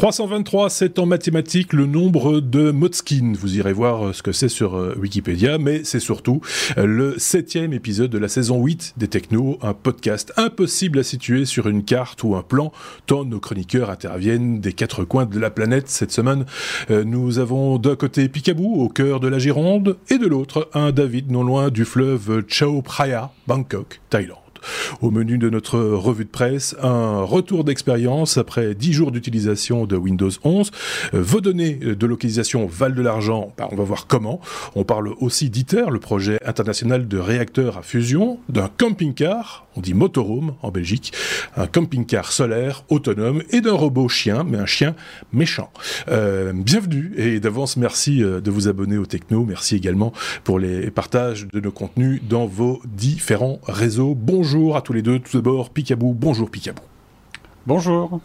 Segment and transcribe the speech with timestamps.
[0.00, 3.34] 323, c'est en mathématiques le nombre de Motskin.
[3.38, 6.40] Vous irez voir euh, ce que c'est sur euh, Wikipédia, mais c'est surtout
[6.78, 11.44] euh, le septième épisode de la saison 8 des Technos, un podcast impossible à situer
[11.44, 12.72] sur une carte ou un plan,
[13.04, 15.90] tant nos chroniqueurs interviennent des quatre coins de la planète.
[15.90, 16.46] Cette semaine,
[16.88, 21.30] nous avons d'un côté Picaboo, au cœur de la Gironde, et de l'autre, un David
[21.30, 24.39] non loin du fleuve Chao Phraya, Bangkok, Thaïlande.
[25.00, 29.96] Au menu de notre revue de presse, un retour d'expérience après 10 jours d'utilisation de
[29.96, 30.70] Windows 11.
[31.14, 34.40] Euh, vos données de localisation valent de l'argent, bah, on va voir comment.
[34.74, 40.54] On parle aussi d'ITER, le projet international de réacteurs à fusion, d'un camping-car, dit motorhome
[40.62, 41.12] en Belgique,
[41.56, 44.94] un camping-car solaire autonome et d'un robot chien, mais un chien
[45.32, 45.70] méchant.
[46.08, 49.44] Euh, bienvenue et d'avance merci euh, de vous abonner au Techno.
[49.44, 50.12] Merci également
[50.44, 54.14] pour les partages de nos contenus dans vos différents réseaux.
[54.14, 55.18] Bonjour à tous les deux.
[55.18, 56.14] Tout d'abord, Picabou.
[56.14, 56.82] Bonjour Picabou.
[57.66, 58.20] Bonjour.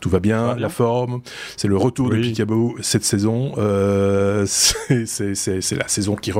[0.00, 1.20] Tout va bien, la forme.
[1.56, 3.52] C'est le retour de Picabo cette saison.
[3.58, 6.32] Euh, c'est la saison qui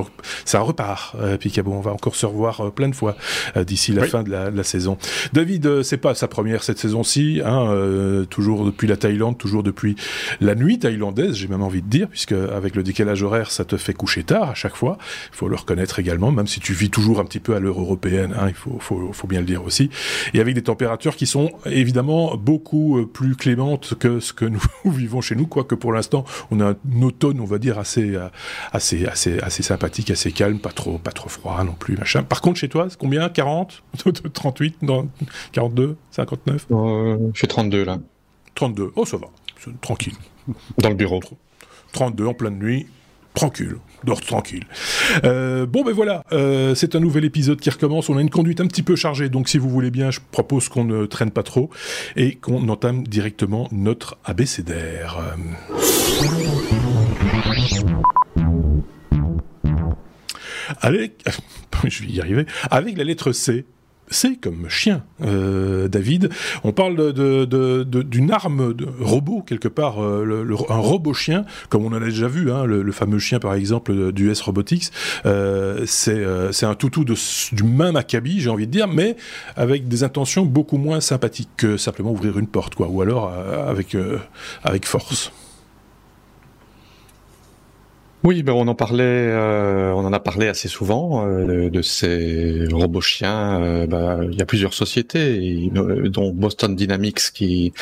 [0.44, 1.16] ça repart.
[1.20, 3.16] Euh, Picabo, on va encore se revoir euh, plein de fois
[3.56, 4.98] euh, d'ici la fin de la, de la, saison.
[5.32, 7.40] David, euh, c'est pas sa première cette saison-ci.
[7.44, 9.96] Hein, euh, toujours depuis la Thaïlande, toujours depuis
[10.40, 13.76] la nuit thaïlandaise, j'ai même envie de dire, puisque avec le décalage horaire, ça te
[13.76, 14.98] fait coucher tard à chaque fois.
[15.32, 17.80] Il faut le reconnaître également, même si tu vis toujours un petit peu à l'heure
[17.80, 18.34] européenne.
[18.38, 19.90] Hein, il faut, faut, faut bien le dire aussi.
[20.34, 23.36] Et avec des températures qui sont évidemment beaucoup plus
[23.98, 27.44] que ce que nous vivons chez nous, quoique pour l'instant, on a un automne, on
[27.44, 28.28] va dire, assez, euh,
[28.72, 32.22] assez, assez, assez sympathique, assez calme, pas trop, pas trop froid non plus, machin.
[32.22, 33.28] Par contre, chez toi, c'est combien?
[33.28, 33.82] 40
[34.32, 35.08] 38 dans
[35.52, 37.98] 42 59 euh, Je fais 32 là.
[38.54, 39.26] 32, oh ça va,
[39.80, 40.14] tranquille.
[40.78, 41.20] Dans le bureau.
[41.92, 42.86] 32 en pleine nuit,
[43.36, 44.64] tranquille dors tranquille.
[45.24, 48.08] Euh, bon ben voilà, euh, c'est un nouvel épisode qui recommence.
[48.08, 50.68] On a une conduite un petit peu chargée, donc si vous voulez bien, je propose
[50.68, 51.70] qu'on ne traîne pas trop
[52.14, 55.36] et qu'on entame directement notre abécédaire.
[61.84, 62.46] Je vais y arriver.
[62.70, 63.64] Avec la lettre C,
[64.08, 66.30] c'est comme chien, euh, David.
[66.64, 72.00] On parle d'une arme robot quelque part, euh, un robot chien, comme on en a
[72.00, 74.90] déjà vu, hein, le, fameux chien par exemple du S Robotics.
[75.26, 77.14] Euh, euh, c'est un toutou de,
[77.52, 79.16] du même acabit, j'ai envie de dire, mais
[79.56, 83.32] avec des intentions beaucoup moins sympathiques que simplement ouvrir une porte, quoi, ou alors
[83.66, 83.96] avec
[84.64, 85.32] avec force.
[88.24, 92.66] Oui, ben on en parlait, euh, on en a parlé assez souvent euh, de, ces
[92.72, 93.62] robots chiens.
[93.62, 97.72] Euh, ben, il y a plusieurs sociétés, dont Boston Dynamics qui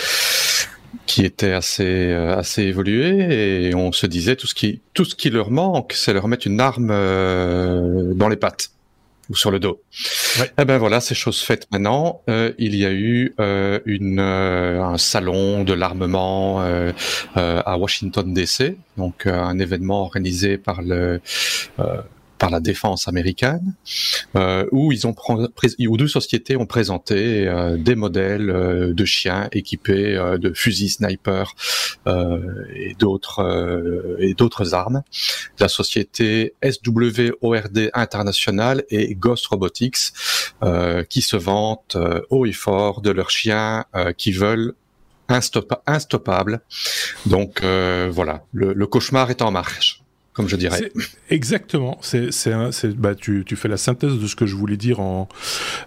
[1.07, 5.29] qui était assez assez évolué et on se disait tout ce qui tout ce qui
[5.29, 8.74] leur manque, c'est leur mettre une arme dans les pattes
[9.31, 9.83] ou sur le dos.
[10.39, 10.51] Ouais.
[10.61, 12.23] Eh ben voilà, c'est chose faite maintenant.
[12.29, 16.93] Euh, il y a eu euh, une, euh, un salon de l'armement euh,
[17.37, 21.21] euh, à Washington DC, donc un événement organisé par le
[22.39, 23.75] par la défense américaine,
[24.37, 25.15] euh, où ils ont
[25.89, 30.91] où deux sociétés ont présenté euh, des modèles euh, de chiens équipés euh, de fusils
[30.91, 31.55] sniper
[32.07, 35.03] euh, et d'autres euh, et d'autres armes.
[35.59, 40.13] La société SWORD International et Ghost Robotics,
[41.09, 41.97] qui se vantent
[42.31, 43.85] haut et fort de leurs chiens
[44.17, 44.75] qui veulent
[45.29, 46.61] instoppables.
[47.27, 50.04] Donc voilà, le, le cauchemar est en marche
[50.35, 50.91] comme je dirais.
[51.31, 51.97] Exactement.
[52.03, 52.53] C'est, c'est,
[52.97, 55.29] bah, tu, tu fais la synthèse de ce que je voulais dire en,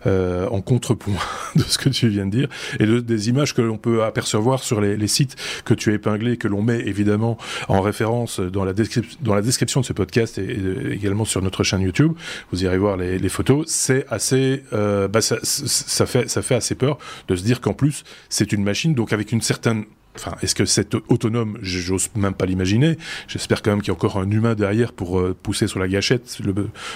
[0.06, 1.20] euh, en contrepoint
[1.56, 2.50] de ce que tu viens de dire
[2.80, 5.96] et de, des images que l'on peut apercevoir sur les, les, sites que tu as
[5.96, 7.38] épinglés, que l'on met évidemment
[7.68, 11.64] en référence dans la, description dans la description de ce podcast et, également sur notre
[11.64, 12.14] chaîne YouTube.
[12.52, 13.66] Vous irez voir les, les photos.
[13.68, 16.98] C'est assez, euh, bah, ça, ça fait, ça fait assez peur
[17.28, 19.84] de se dire qu'en plus c'est une machine donc avec une certaine
[20.18, 22.98] Enfin, est-ce que c'est autonome J'ose même pas l'imaginer.
[23.28, 25.88] J'espère quand même qu'il y a encore un humain derrière pour euh, pousser sur la
[25.88, 26.54] gâchette, le,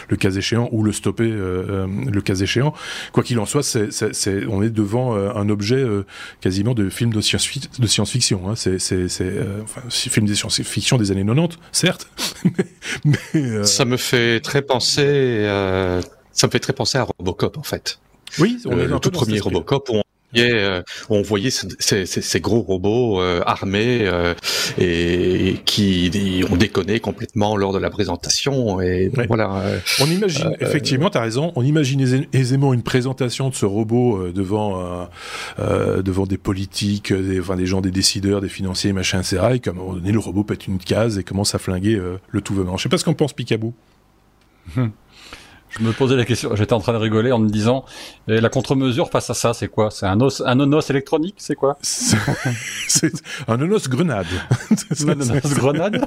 [0.10, 2.74] le, cas échéant, ou le stopper, euh, euh le cas échéant.
[3.12, 5.86] Quoi qu'il en soit, c'est, c'est, c'est, on est devant un objet
[6.42, 7.48] quasiment de film de, science,
[7.80, 8.50] de science-fiction.
[8.50, 8.56] Hein.
[8.56, 9.08] C'est, c'est,
[9.62, 12.10] enfin, film de science-fiction des années 90, certes.
[13.06, 15.44] mais, mais ça me fait très penser.
[16.32, 18.00] ça me fait très penser à Robocop, en fait.
[18.40, 20.01] Oui, on est le tout premier Robocop où
[20.36, 24.34] on euh, on voyait ces, ces, ces gros robots euh, armés euh,
[24.78, 28.82] et, qui ont déconné complètement lors de la présentation.
[28.82, 29.28] Et ouais.
[29.28, 29.56] voilà.
[29.58, 33.66] Euh, on imagine, euh, effectivement, tu as raison, on imagine aisément une présentation de ce
[33.66, 35.08] robot devant
[35.58, 39.40] devant des politiques, des, enfin, des gens, des décideurs, des financiers, machin, etc.
[39.56, 42.00] Et comme à un moment donné, le robot pète une case et commence à flinguer
[42.30, 42.78] le tout venant.
[42.78, 43.74] Je sais pas ce qu'en pense Picabou.
[45.72, 47.86] Je me posais la question, j'étais en train de rigoler en me disant,
[48.28, 49.90] la contre-mesure face à ça, c'est quoi?
[49.90, 51.78] C'est un os, un onos électronique, c'est quoi?
[51.82, 53.14] C'est
[53.48, 54.28] un onos grenade.
[55.08, 56.06] un onos grenade?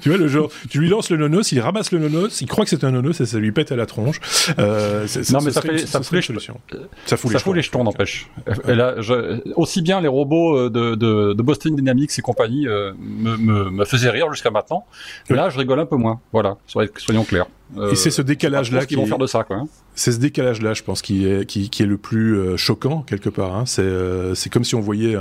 [0.00, 2.64] Tu vois le genre, tu lui lances le nonos, il ramasse le nonos, il croit
[2.64, 4.20] que c'est un nonos et ça lui pète à la tronche.
[4.58, 6.60] Euh, non mais ça, fait, ça, fout les solutions.
[7.06, 8.30] Ça fout les, ça fout les jetons, n'empêche.
[8.68, 12.68] Et là, je, aussi bien les robots euh, de, de, de Boston Dynamics et compagnie
[12.68, 14.86] euh, me, me, me faisaient rire jusqu'à maintenant.
[15.28, 16.20] Là, je rigole un peu moins.
[16.32, 17.46] Voilà, soyons clairs.
[17.90, 19.56] Et c'est ce décalage-là qui vont faire de ça, quoi.
[19.56, 19.68] Hein.
[19.94, 23.28] C'est ce décalage-là, je pense, qui est, qui, qui est le plus euh, choquant quelque
[23.28, 23.54] part.
[23.54, 23.64] Hein.
[23.66, 25.16] C'est, euh, c'est comme si on voyait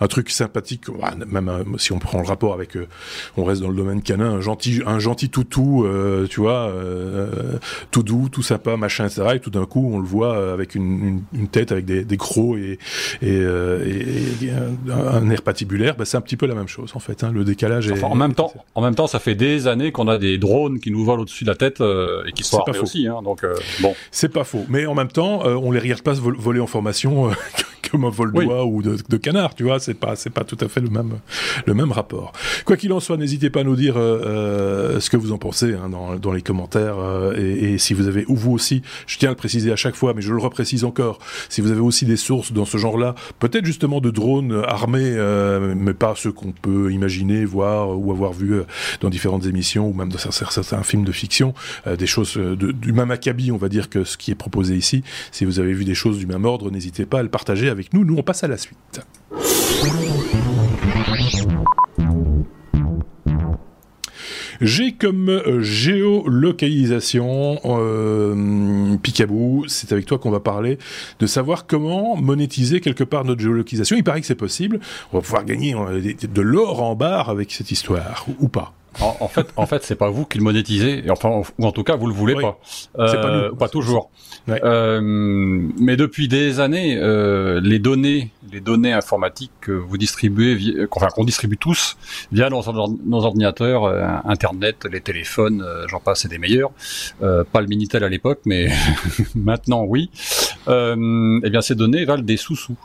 [0.00, 0.84] un, truc sympathique,
[1.26, 2.88] même si on prend le rapport avec, euh,
[3.36, 5.86] on reste dans le domaine canin, un gentil, un gentil toutou,
[6.28, 6.72] tu vois,
[7.90, 9.22] tout doux, tout sympa, machin, etc.
[9.34, 12.58] Et tout d'un coup, on le voit avec une, une, tête avec des, des crocs
[12.58, 12.78] et,
[13.22, 14.50] et, et,
[14.90, 15.96] un, air patibulaire.
[15.96, 17.22] Bah, c'est un petit peu la même chose en fait.
[17.22, 17.30] Hein.
[17.32, 17.90] Le décalage.
[17.90, 20.38] Enfin, est, en même temps, en même temps, ça fait des années qu'on a des
[20.38, 21.80] drones qui nous volent au-dessus de la tête
[22.26, 23.06] et qui sont armés aussi.
[23.06, 23.44] Hein, donc
[23.80, 23.94] bon.
[24.10, 24.64] C'est pas faux.
[24.68, 27.30] Mais en même temps, euh, on les regarde pas voler en formation
[27.86, 29.78] euh, comme un vol d'oie ou de, de, canard, tu vois.
[29.78, 31.18] C'est pas, c'est pas tout à fait le même,
[31.66, 32.32] le même rapport.
[32.64, 35.74] Quoi qu'il en soit, n'hésitez pas à nous dire euh, ce que vous en pensez
[35.74, 36.96] hein, dans, dans, les commentaires
[37.36, 39.94] et, et, si vous avez ou vous aussi, je tiens à le préciser à chaque
[39.94, 41.18] fois, mais je le reprécise encore,
[41.48, 45.16] si vous avez aussi des sources dans ce genre-là, peut-être justement de drones armés,
[45.76, 48.62] mais pas ceux qu'on peut imaginer, voir ou avoir vu
[49.00, 51.54] dans différentes émissions ou même dans certains, certains films de fiction,
[51.86, 55.02] des choses de, du même acabit, on va dire que ce qui est proposé ici.
[55.32, 57.75] Si vous avez vu des choses du même ordre, n'hésitez pas à le partager avec
[57.92, 58.04] nous.
[58.04, 59.00] Nous, on passe à la suite.
[64.60, 70.78] J'ai comme euh, géolocalisation euh, Picaboo, c'est avec toi qu'on va parler
[71.18, 73.96] de savoir comment monétiser quelque part notre géolocalisation.
[73.96, 74.80] Il paraît que c'est possible.
[75.12, 78.72] On va pouvoir gagner euh, de l'or en barre avec cette histoire, ou pas.
[79.00, 81.96] En, fait, en fait, c'est pas vous qui le monétisez, enfin, ou en tout cas,
[81.96, 82.58] vous le voulez pas.
[82.98, 83.56] Euh, pas, nous.
[83.56, 84.10] pas toujours.
[84.48, 91.08] Euh, mais depuis des années, euh, les données, les données informatiques que vous distribuez, enfin
[91.08, 91.96] qu'on distribue tous
[92.32, 92.62] via nos,
[93.04, 96.70] nos ordinateurs, euh, Internet, les téléphones, euh, j'en passe, c'est des meilleurs.
[97.20, 98.68] pas le minitel à l'époque, mais
[99.34, 100.10] maintenant oui.
[100.68, 102.78] eh bien, ces données valent des sous-sous.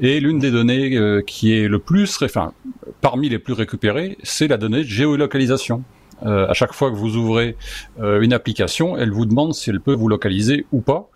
[0.00, 2.52] Et l'une des données qui est le plus, enfin,
[3.00, 5.55] parmi les plus récupérées, c'est la donnée de géolocalisation.
[6.24, 7.56] Euh, à chaque fois que vous ouvrez
[8.00, 11.10] euh, une application, elle vous demande si elle peut vous localiser ou pas.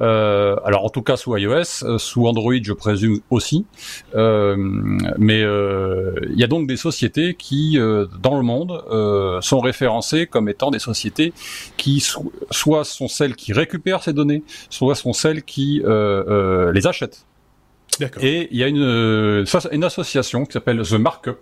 [0.00, 3.64] Euh, alors en tout cas sous iOS, sous Android je présume aussi.
[4.14, 10.70] Mais il y a donc des sociétés qui dans le monde sont référencées comme étant
[10.70, 11.32] des sociétés
[11.76, 12.04] qui
[12.50, 17.26] soit sont celles qui récupèrent ces données, soit sont celles qui les achètent.
[18.20, 21.38] Et il y a une, euh, une association qui s'appelle The Markup,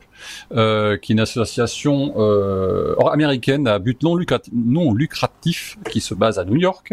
[0.52, 6.14] euh, qui est une association euh, américaine à but non lucratif, non lucratif, qui se
[6.14, 6.92] base à New York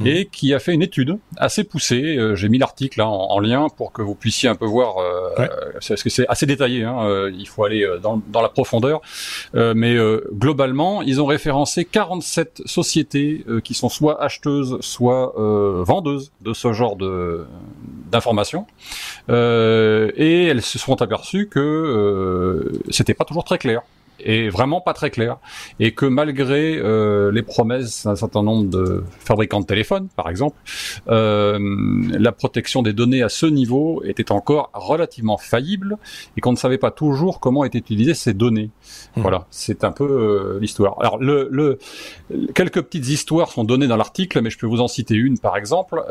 [0.00, 0.06] mmh.
[0.06, 2.16] et qui a fait une étude assez poussée.
[2.16, 5.48] Euh, j'ai mis l'article en, en, lien pour que vous puissiez un peu voir, euh,
[5.74, 6.84] parce que c'est assez détaillé.
[6.84, 9.00] Hein, il faut aller dans, dans la profondeur,
[9.52, 9.96] mais
[10.32, 16.96] globalement, ils ont référencé 47 sociétés qui sont soit acheteuses, soit vendeuses de ce genre
[16.96, 17.46] de
[18.10, 18.66] d'informations.
[19.30, 23.82] Euh, et elles se sont aperçues que euh, c'était pas toujours très clair
[24.24, 25.38] et vraiment pas très clair.
[25.78, 30.56] Et que malgré euh, les promesses d'un certain nombre de fabricants de téléphones par exemple
[31.08, 31.58] euh,
[32.10, 35.98] la protection des données à ce niveau était encore relativement faillible
[36.36, 38.70] et qu'on ne savait pas toujours comment étaient utilisées ces données.
[39.16, 39.20] Mmh.
[39.20, 40.96] voilà c'est un peu euh, l'histoire.
[41.00, 41.78] Alors le, le,
[42.54, 45.56] quelques petites histoires sont données dans l'article mais je peux vous en citer une par
[45.56, 46.02] exemple.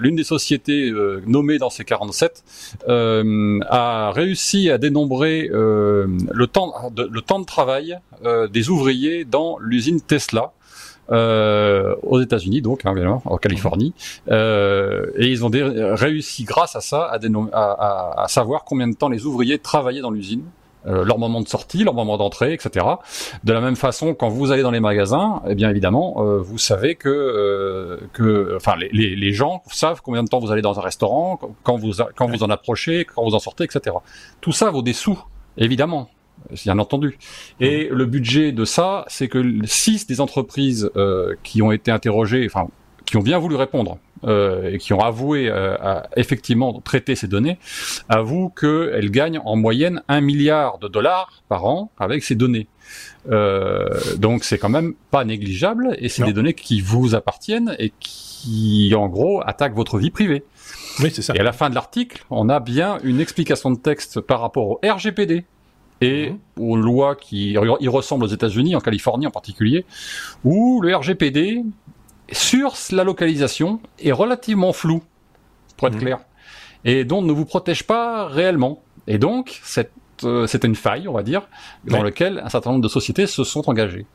[0.00, 0.92] L'une des sociétés
[1.26, 2.44] nommées dans ces 47
[2.88, 9.58] a réussi à dénombrer le temps de, le temps de travail euh, des ouvriers dans
[9.58, 10.52] l'usine Tesla.
[11.10, 13.92] Euh, aux États-Unis, donc hein, en Californie,
[14.30, 17.14] euh, et ils ont réussi grâce à ça
[17.52, 20.44] à, savoir combien de temps les ouvriers travaillaient dans l'usine.
[20.86, 22.86] leur moment de sortie, leur moment d'entrée, etc.
[23.44, 26.94] De la même façon, quand vous allez dans les magasins, eh bien évidemment, vous savez
[26.94, 31.38] que, que, enfin, les, les, gens savent combien de temps vous allez dans un restaurant,
[31.64, 33.94] quand vous quand vous en approchez, quand vous en sortez, etc.
[34.40, 35.22] Tout ça vaut des sous,
[35.58, 36.08] évidemment
[36.64, 37.18] bien entendu.
[37.60, 42.46] Et le budget de ça, c'est que six des entreprises euh, qui ont été interrogées,
[42.46, 42.68] enfin,
[43.06, 47.28] qui ont bien voulu répondre euh, et qui ont avoué euh, à effectivement traiter ces
[47.28, 47.58] données,
[48.08, 52.68] avouent qu'elles gagnent en moyenne un milliard de dollars par an avec ces données.
[54.16, 58.92] donc c'est quand même pas négligeable et c'est des données qui vous appartiennent et qui
[58.96, 60.44] en gros attaquent votre vie privée.
[61.00, 61.34] Oui, c'est ça.
[61.34, 64.68] Et à la fin de l'article, on a bien une explication de texte par rapport
[64.68, 65.44] au RGPD,
[66.00, 66.38] et mhm.
[66.58, 69.84] aux lois qui y ressemblent aux États-Unis, en Californie en particulier,
[70.44, 71.62] où le RGPD
[72.32, 75.02] sur la localisation est relativement flou,
[75.76, 76.00] pour être mmh.
[76.00, 76.18] clair,
[76.84, 78.82] et donc ne vous protège pas réellement.
[79.06, 81.42] Et donc, c'est une faille, on va dire,
[81.84, 84.06] dans laquelle un certain nombre de sociétés se sont engagées.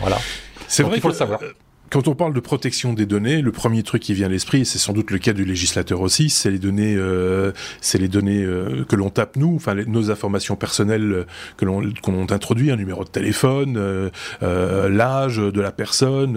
[0.00, 0.18] Voilà.
[0.66, 1.40] C'est vrai qu'il faut le savoir.
[1.84, 4.64] Euh, quand on parle de protection des données, le premier truc qui vient à l'esprit,
[4.64, 8.42] c'est sans doute le cas du législateur aussi, c'est les données, euh, c'est les données
[8.42, 11.26] euh, que l'on tape nous, enfin nos informations personnelles euh,
[11.56, 14.10] que l'on qu'on introduit, un numéro de téléphone, euh,
[14.42, 16.36] euh l'âge de la personne,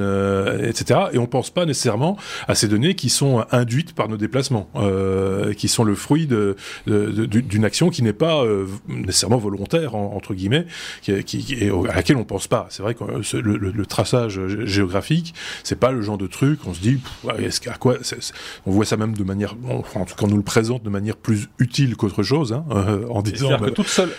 [0.64, 1.00] etc.
[1.14, 4.70] Et on pense pas nécessairement à ces données qui sont induites par nos déplacements,
[5.58, 8.44] qui sont le fruit de, d'une action qui n'est pas
[8.88, 10.66] nécessairement volontaire entre guillemets,
[11.02, 12.68] qui, qui, à laquelle on pense pas.
[12.70, 13.04] C'est vrai que
[13.38, 17.00] le, le, le traçage géographique c'est pas le genre de truc, on se dit,
[17.40, 17.98] est-ce à quoi,
[18.66, 20.90] on voit ça même de manière, enfin, en tout cas, on nous le présente de
[20.90, 23.58] manière plus utile qu'autre chose, hein, euh, en disant.
[23.58, 24.12] que toute seule,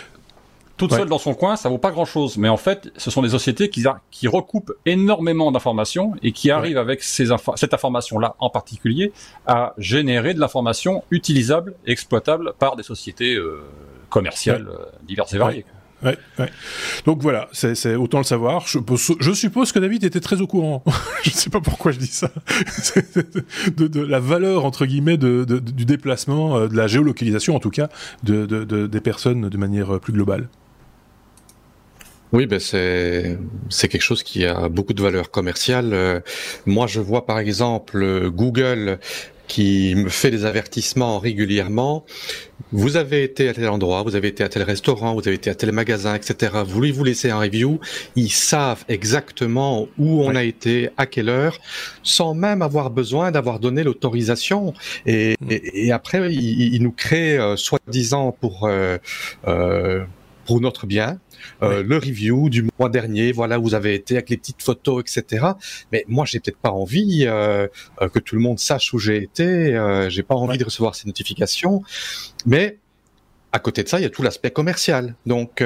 [0.79, 2.37] toute seule dans son coin, ça vaut pas grand chose.
[2.37, 6.77] Mais en fait, ce sont des sociétés qui, qui recoupent énormément d'informations et qui arrivent
[6.77, 9.11] avec ces cette information-là en particulier
[9.45, 13.61] à générer de l'information utilisable exploitable par des sociétés euh,
[14.09, 15.65] commerciales euh, diverses et variées.
[16.03, 16.17] Ouais.
[17.05, 18.65] Donc voilà, c'est autant le savoir.
[18.67, 20.83] Je, suppose que David était très au courant.
[21.23, 22.31] je ne sais pas pourquoi je dis ça.
[23.77, 27.89] de, la valeur entre guillemets du déplacement, euh, de la géolocalisation en tout cas,
[28.23, 28.45] de,
[28.85, 30.47] des personnes de manière euh, plus globale.
[32.31, 33.39] Oui, ben c'est
[33.69, 35.89] c'est quelque chose qui a beaucoup de valeur commerciale.
[35.93, 36.19] Euh,
[36.67, 38.99] moi, je vois par exemple Google
[39.49, 42.05] qui me fait des avertissements régulièrement.
[42.71, 45.49] Vous avez été à tel endroit, vous avez été à tel restaurant, vous avez été
[45.49, 46.61] à tel magasin, etc.
[46.65, 47.79] Voulez-vous laisser un review?
[48.15, 51.57] Ils savent exactement où on a été, à quelle heure,
[52.03, 54.75] sans même avoir besoin d'avoir donné l'autorisation.
[55.07, 55.47] Et, mm.
[55.49, 58.99] et, après, ils, nous créent, euh, soi-disant, pour euh,
[59.47, 60.05] euh,
[60.49, 61.19] pour notre bien,
[61.61, 65.03] euh, le review du mois dernier, voilà où vous avez été avec les petites photos,
[65.03, 65.45] etc.
[65.91, 67.67] Mais moi, j'ai peut-être pas envie euh,
[68.01, 69.79] euh, que tout le monde sache où j'ai été.
[70.09, 71.83] j'ai pas envie de recevoir ces notifications.
[72.47, 72.79] Mais
[73.51, 75.13] à côté de ça, il y a tout l'aspect commercial.
[75.27, 75.63] Donc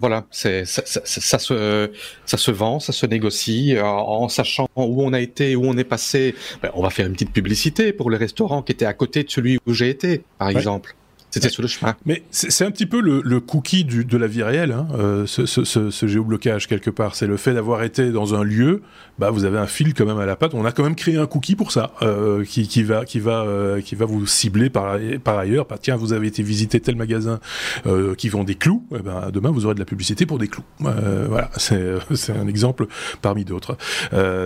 [0.00, 1.92] voilà, c'est ça, ça, se
[2.26, 5.84] ça se vend, ça se négocie en, sachant où on a été, où on est
[5.84, 6.34] passé.
[6.64, 9.30] Ben, on va faire une petite publicité pour le restaurant qui était à côté de
[9.30, 10.96] celui où j'ai été, par exemple.
[11.34, 11.96] C'était sur le chemin.
[12.06, 15.46] Mais c'est un petit peu le, cookie du, de la vie réelle, hein, euh, ce,
[15.46, 17.16] ce, ce, géoblocage quelque part.
[17.16, 18.82] C'est le fait d'avoir été dans un lieu,
[19.18, 20.54] bah vous avez un fil quand même à la patte.
[20.54, 23.42] On a quand même créé un cookie pour ça, euh, qui, qui, va qui va
[23.42, 25.66] euh, qui va vous cibler par par ailleurs.
[25.68, 27.40] Bah, tiens, vous avez été visiter tel magasin
[27.86, 28.84] euh, qui vend des clous.
[28.94, 30.64] Eh ben, demain vous aurez de la publicité pour des clous.
[30.84, 32.86] Euh, voilà, c'est c'est un exemple
[33.22, 33.76] parmi d'autres.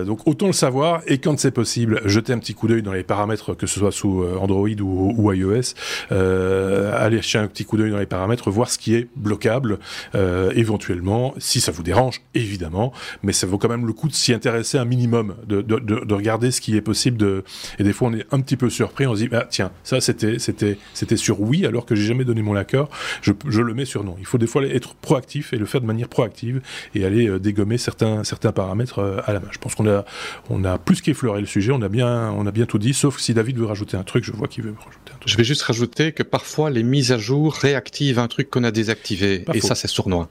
[0.05, 3.03] donc autant le savoir et quand c'est possible, jeter un petit coup d'œil dans les
[3.03, 5.73] paramètres, que ce soit sous Android ou, iOS.
[6.11, 9.07] Euh, euh, aller jeter un petit coup d'œil dans les paramètres, voir ce qui est
[9.15, 9.79] bloquable
[10.15, 14.13] euh, éventuellement, si ça vous dérange, évidemment, mais ça vaut quand même le coup de
[14.13, 17.17] s'y intéresser un minimum, de, de, de, regarder ce qui est possible.
[17.17, 17.43] De...
[17.79, 20.01] Et des fois, on est un petit peu surpris, on se dit, ah, tiens, ça
[20.01, 22.89] c'était c'était c'était sur oui, alors que j'ai jamais donné mon accord,
[23.21, 24.15] je, je le mets sur non.
[24.19, 26.61] Il faut des fois être proactif et le faire de manière proactive
[26.95, 29.47] et aller euh, dégommer certains certains paramètres à la main.
[29.51, 30.05] Je pense qu'on a
[30.49, 33.19] on a plus qu'effleuré le sujet, on a bien on a bien tout dit, sauf
[33.19, 35.29] si David veut rajouter un truc, je vois qu'il veut rajouter un truc.
[35.29, 38.71] Je vais juste rajouter que parfois les mises à jour réactivent un truc qu'on a
[38.71, 39.45] désactivé.
[39.53, 40.29] et ça, c'est sournois.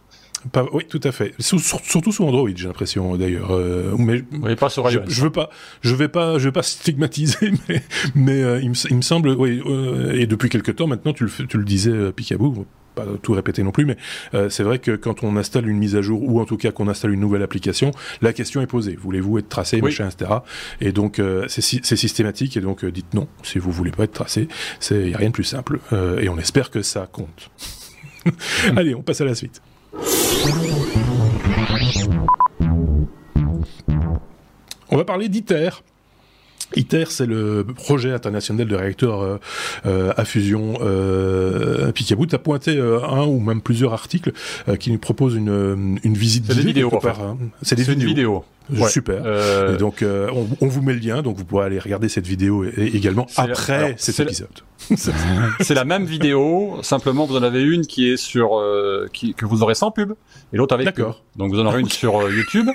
[0.73, 1.35] Oui, tout à fait.
[1.39, 3.53] surtout sous Android, j'ai l'impression d'ailleurs.
[3.53, 5.51] Euh, mais pas sur je, je, veux pas,
[5.83, 7.83] je vais pas, je vais pas stigmatiser, mais,
[8.15, 9.63] mais euh, il, me, semble, oui.
[9.67, 12.67] Euh, et depuis quelque temps maintenant, tu le, tu le disais, Picaboo,
[12.99, 13.97] pas tout répéter non plus, mais
[14.35, 16.73] euh, c'est vrai que quand on installe une mise à jour ou en tout cas
[16.73, 17.93] qu'on installe une nouvelle application,
[18.23, 18.97] la question est posée.
[19.01, 20.41] Voulez-vous être tracé, machin, etc.
[20.81, 24.13] Et donc euh, c'est systématique et donc euh, dites non si vous voulez pas être
[24.13, 24.49] tracé.
[24.81, 25.81] C'est rien de plus simple
[26.21, 27.51] et on espère que ça compte.
[28.77, 29.63] Allez, on passe à la suite.
[34.91, 35.71] On va parler d'ITER.
[36.77, 39.39] ITER, c'est le projet international de réacteurs euh,
[39.87, 40.79] euh, à fusion.
[40.83, 44.33] Euh, Picaboo a pointé euh, un ou même plusieurs articles
[44.79, 46.91] qui nous proposent une, une visite C'est des vidéos.
[47.63, 48.45] C'est des vidéos.
[48.89, 49.27] Super.
[49.73, 52.65] Et donc, on, on, vous met le lien, donc vous pourrez aller regarder cette vidéo
[52.77, 54.49] également après cet épisode.
[55.61, 58.63] c'est la même vidéo, simplement vous en avez une qui est sur
[59.13, 60.13] qui, que vous aurez sans pub
[60.53, 60.87] et l'autre avec.
[60.87, 61.25] D'accord.
[61.37, 62.69] Donc vous en aurez une sur YouTube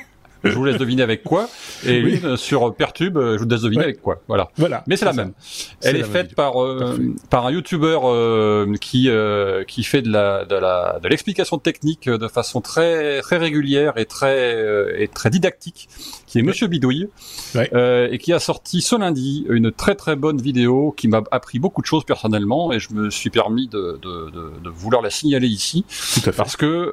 [0.43, 1.49] je vous laisse deviner avec quoi.
[1.85, 4.21] Et une sur Pertube, je vous laisse deviner avec quoi.
[4.27, 4.49] Voilà.
[4.57, 4.83] Voilà.
[4.87, 5.33] Mais c'est la même.
[5.81, 10.45] Elle est, faite par euh, par un YouTuber euh, qui euh, qui fait de la
[10.45, 15.89] de la de l'explication technique de façon très très régulière et très et très didactique,
[16.33, 17.09] qui est Monsieur Bidouille,
[17.55, 21.81] et qui a sorti ce lundi une très très bonne vidéo qui m'a appris beaucoup
[21.81, 25.47] de choses personnellement et je me suis permis de de, de, de vouloir la signaler
[25.47, 25.85] ici
[26.15, 26.37] Tout à fait.
[26.37, 26.91] parce que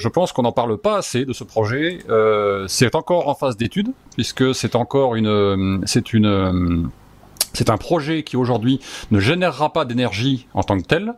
[0.00, 1.98] je pense qu'on n'en parle pas assez de ce projet.
[2.68, 6.90] c'est c'est encore en phase d'étude puisque c'est encore une, c'est une
[7.54, 8.80] c'est un projet qui aujourd'hui
[9.10, 11.14] ne générera pas d'énergie en tant que tel,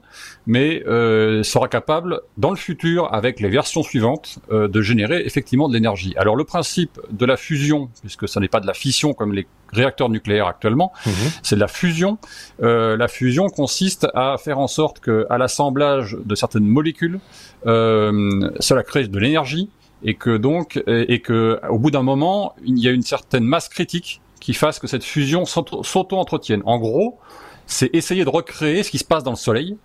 [0.46, 5.68] mais euh, sera capable dans le futur, avec les versions suivantes, euh, de générer effectivement
[5.68, 6.14] de l'énergie.
[6.16, 9.46] Alors le principe de la fusion, puisque ce n'est pas de la fission comme les
[9.72, 11.12] réacteurs nucléaires actuellement, mhm.
[11.42, 12.18] c'est de la fusion.
[12.62, 17.18] Euh, la fusion consiste à faire en sorte que, à l'assemblage de certaines molécules,
[17.66, 19.70] euh, cela crée de l'énergie
[20.04, 23.70] et que donc et que au bout d'un moment, il y a une certaine masse
[23.70, 26.62] critique qui fasse que cette fusion s'auto-entretienne.
[26.66, 27.18] En gros,
[27.66, 29.76] c'est essayer de recréer ce qui se passe dans le Soleil,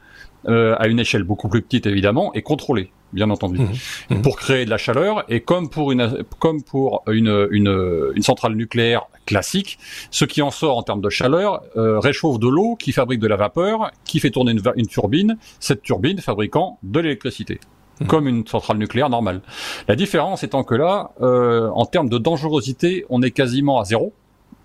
[0.48, 4.16] euh, à une échelle beaucoup plus petite évidemment, et contrôlée, bien entendu, mmh.
[4.16, 4.22] Mmh.
[4.22, 5.24] pour créer de la chaleur.
[5.30, 9.78] Et comme pour une comme pour une, une, une centrale nucléaire classique,
[10.10, 13.28] ce qui en sort en termes de chaleur euh, réchauffe de l'eau, qui fabrique de
[13.28, 15.38] la vapeur, qui fait tourner une, une turbine.
[15.60, 17.60] Cette turbine fabriquant de l'électricité
[18.00, 18.06] mmh.
[18.08, 19.42] comme une centrale nucléaire normale.
[19.88, 24.14] La différence étant que là, euh, en termes de dangerosité, on est quasiment à zéro.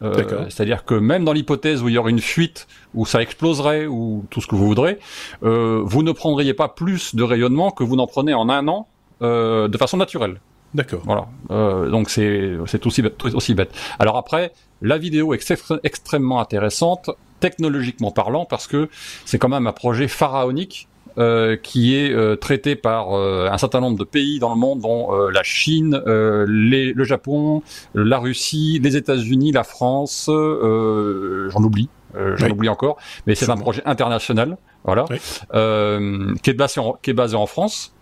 [0.02, 3.86] Euh, c'est-à-dire que même dans l'hypothèse où il y aurait une fuite, où ça exploserait,
[3.86, 4.98] ou tout ce que vous voudrez,
[5.42, 8.88] euh, vous ne prendriez pas plus de rayonnement que vous n'en prenez en un an
[9.22, 10.40] euh, de façon naturelle.
[10.74, 11.00] D'accord.
[11.04, 11.26] Voilà.
[11.50, 13.70] Euh, donc c'est c'est aussi bête, aussi bête.
[13.98, 15.52] Alors après, la vidéo est
[15.84, 17.10] extrêmement intéressante
[17.40, 18.88] technologiquement parlant parce que
[19.24, 20.88] c'est quand même un projet pharaonique
[21.18, 24.80] euh, qui est euh, traité par euh, un certain nombre de pays dans le monde,
[24.80, 27.62] dont la Chine, les, le Japon,
[27.94, 31.88] la Russie, les États-Unis, la France, j'en oublie.
[32.14, 37.14] j'en oublie encore, mais c'est un projet international, voilà, qui est basé en, qui est
[37.14, 37.94] basé en France.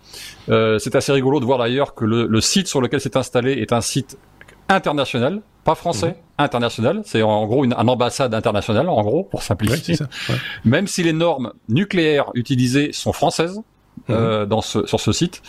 [0.49, 3.73] c'est assez rigolo de voir d'ailleurs que le, le site sur lequel c'est installé est
[3.73, 4.19] un site
[4.69, 6.24] international, pas français, mhm.
[6.39, 7.03] International.
[7.05, 9.97] C'est en gros une, ambassade internationale, en gros, pour simplifier.
[10.65, 13.61] Même si les normes nucléaires utilisées sont françaises.
[14.09, 14.17] Mhm.
[14.17, 15.41] Euh, dans ce, sur ce site.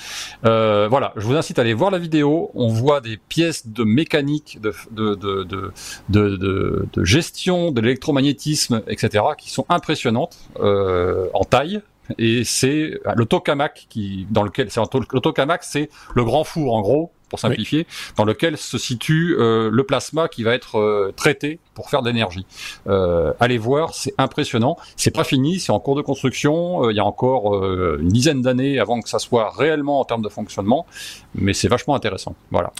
[0.45, 2.51] Euh, voilà, je vous incite à aller voir la vidéo.
[2.53, 5.73] On voit des pièces de mécanique, de, de, de,
[6.09, 11.81] de, de gestion, de l'électromagnétisme, etc., qui sont impressionnantes euh, en taille,
[12.17, 16.81] et c'est le tokamak qui dans lequel c'est le tokamak c'est le grand four en
[16.81, 21.59] gros pour simplifier, dans lequel se situe euh, le plasma qui va être euh, traité
[21.73, 22.45] pour faire de l'énergie.
[22.87, 24.77] Euh, allez voir, c'est impressionnant.
[24.95, 26.89] C'est pas fini, c'est en cours de construction.
[26.89, 27.53] Il y a encore
[27.99, 30.85] une dizaine d'années avant que ça soit réellement en termes de fonctionnement,
[31.33, 32.35] mais c'est vachement intéressant.
[32.51, 32.71] Voilà.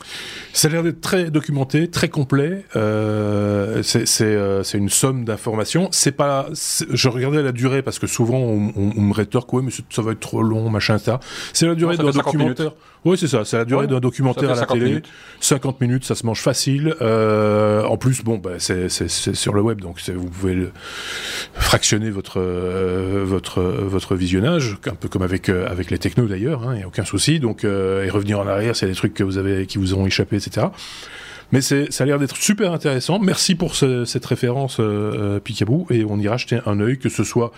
[0.54, 2.64] Ça a l'air d'être très documenté, très complet.
[3.84, 5.90] c'est une somme d'informations.
[5.92, 6.48] C'est pas.
[6.54, 10.12] Je regardais la durée parce que souvent on, on, me rétorque ouais mais ça va
[10.14, 11.20] être trop long, machin ça.
[11.54, 12.72] C'est la durée d'un documentaire.
[13.04, 13.46] Oui, c'est ça.
[13.46, 15.02] C'est la durée d'un documentaire à la télé.
[15.40, 16.96] 50 minutes, ça se mange facile.
[17.02, 20.72] Euh, en plus, bon, bah, c'est sur le web, donc vous pouvez le
[21.54, 26.62] fractionner votre euh, votre votre visionnage, un peu comme avec euh, avec les technos d'ailleurs.
[26.64, 27.40] Il hein, n'y a aucun souci.
[27.40, 30.38] Donc et revenir en arrière, c'est des trucs que vous avez qui vous ont échappé,
[30.38, 30.68] etc.
[31.52, 33.20] Mais ça a l'air d'être super intéressant.
[33.20, 37.52] Merci pour cette référence, euh, Picaboo, et on ira jeter un œil, que ce soit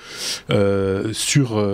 [0.52, 1.66] euh, sur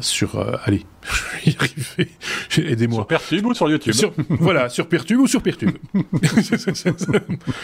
[0.00, 0.84] sur allez
[1.44, 2.70] je vais y arriver.
[2.72, 3.00] Aidez-moi.
[3.00, 3.94] Sur Pertube ou sur YouTube
[4.28, 5.76] Voilà, sur Pertube ou sur Pertube.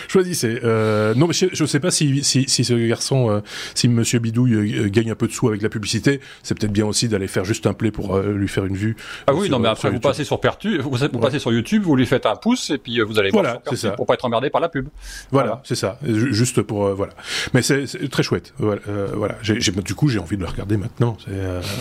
[0.09, 0.61] Choisissez.
[0.64, 3.40] Euh, non, mais je ne sais pas si, si, si ce garçon, euh,
[3.74, 6.87] si Monsieur Bidouille euh, gagne un peu de sous avec la publicité, c'est peut-être bien
[6.87, 8.96] aussi d'aller faire juste un play pour euh, lui faire une vue.
[9.27, 11.96] Ah oui, non, mais après vous passez sur Pertube, vous, vous passez sur YouTube, vous
[11.96, 13.90] lui faites un pouce et puis vous allez voilà, c'est ça.
[13.92, 14.88] pour pas être emmerdé par la pub.
[15.31, 15.98] Voilà, c'est ça.
[16.05, 17.12] Juste pour voilà.
[17.55, 18.55] Mais c'est très chouette.
[18.59, 18.81] Voilà.
[19.14, 19.37] voilà.
[19.85, 21.16] du coup, j'ai envie de le regarder maintenant.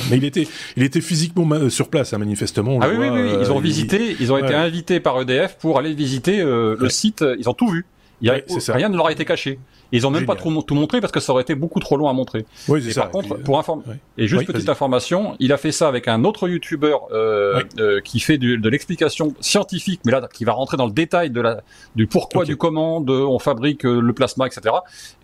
[0.10, 2.80] mais il était, il était physiquement sur place, hein, manifestement.
[2.82, 5.80] ah oui, oui, oui, ils ont euh, visité, ils ont été invités par EDF pour
[5.80, 7.24] aller visiter euh, le site.
[7.40, 7.86] Ils ont tout vu.
[8.22, 9.60] Il y a, rien ne leur a été caché.
[9.92, 12.10] Ils ont même pas tout, tout, montré parce que ça aurait été beaucoup trop long
[12.10, 12.46] à montrer.
[12.68, 13.04] Oui, ça.
[13.04, 13.84] Par contre, pour informer,
[14.18, 18.20] et juste petite information, il a fait ça avec un autre youtubeur euh, euh, qui
[18.20, 21.62] fait de l'explication scientifique, mais là qui va rentrer dans le détail de la
[21.96, 24.76] du pourquoi, du comment, de on fabrique euh, le plasma, etc.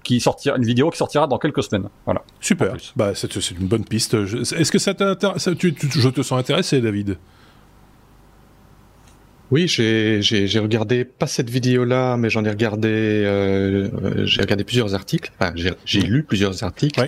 [0.03, 1.89] Qui sortira une vidéo qui sortira dans quelques semaines.
[2.05, 2.23] Voilà.
[2.39, 2.75] Super.
[2.95, 4.13] Bah c'est une bonne piste.
[4.13, 7.17] Est-ce que ça t'intéresse Je te sens intéressé, David?
[9.53, 15.31] Oui, j'ai regardé pas cette vidéo-là, mais j'en ai regardé euh, j'ai regardé plusieurs articles.
[15.39, 15.53] Enfin,
[15.85, 16.99] j'ai lu plusieurs articles.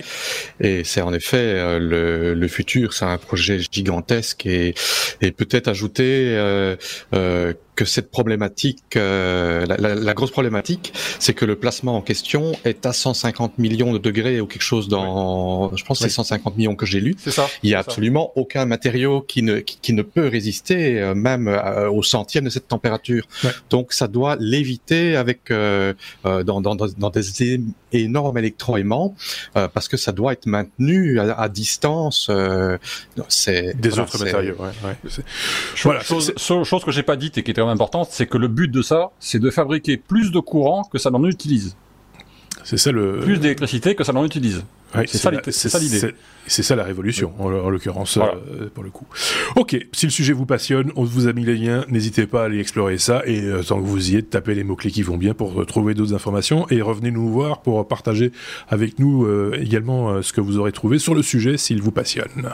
[0.60, 4.76] Et c'est en effet euh, le, le futur, c'est un projet gigantesque et,
[5.20, 6.76] et peut-être ajouter euh,
[7.14, 12.52] euh que cette problématique, euh, la, la, grosse problématique, c'est que le placement en question
[12.64, 16.74] est à 150 millions de degrés ou quelque chose dans, je pense c'est 150 millions
[16.74, 17.14] que j'ai lu.
[17.18, 17.48] C'est ça.
[17.62, 21.90] Il y a absolument aucun matériau qui ne qui, ne peut résister euh, même euh,
[21.90, 23.28] au centième de cette température.
[23.70, 27.28] Donc ça doit l'éviter avec dans, dans, dans des
[28.02, 29.14] énorme électroaimant
[29.54, 32.30] parce que ça doit être maintenu à, distance.
[33.28, 34.56] c'est des autres matériaux.
[34.58, 35.10] Ouais, ouais.
[35.82, 38.48] Voilà, chose, chose que j'ai pas dite et qui est très importante, c'est que le
[38.48, 41.76] but de ça, c'est de fabriquer plus de courant que ça n'en utilise.
[42.64, 43.20] C'est ça le.
[43.20, 44.64] Plus d'électricité que ça n'en utilise.
[45.06, 45.30] C'est ça,
[45.78, 46.14] l'idée.
[46.46, 49.06] C'est ça la révolution, en, l'occurrence, euh, pour le coup.
[49.56, 52.44] Ok, si le sujet vous passionne, on vous a mis les liens, n'hésitez pas à
[52.46, 55.16] aller explorer ça, et euh, tant que vous y êtes, tapez les mots-clés qui vont
[55.16, 58.30] bien pour euh, trouver d'autres informations, et revenez nous voir pour partager
[58.68, 62.50] avec nous également ce que vous aurez trouvé sur le sujet s'il vous passionne.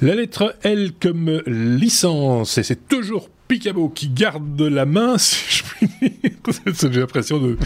[0.00, 5.64] La lettre L comme licence, et c'est toujours Picabo qui garde la main, si je
[5.64, 6.30] puis dire.
[6.90, 7.56] J'ai l'impression de,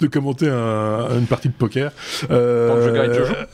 [0.00, 1.92] de, commenter une partie de poker.
[2.30, 3.44] Euh,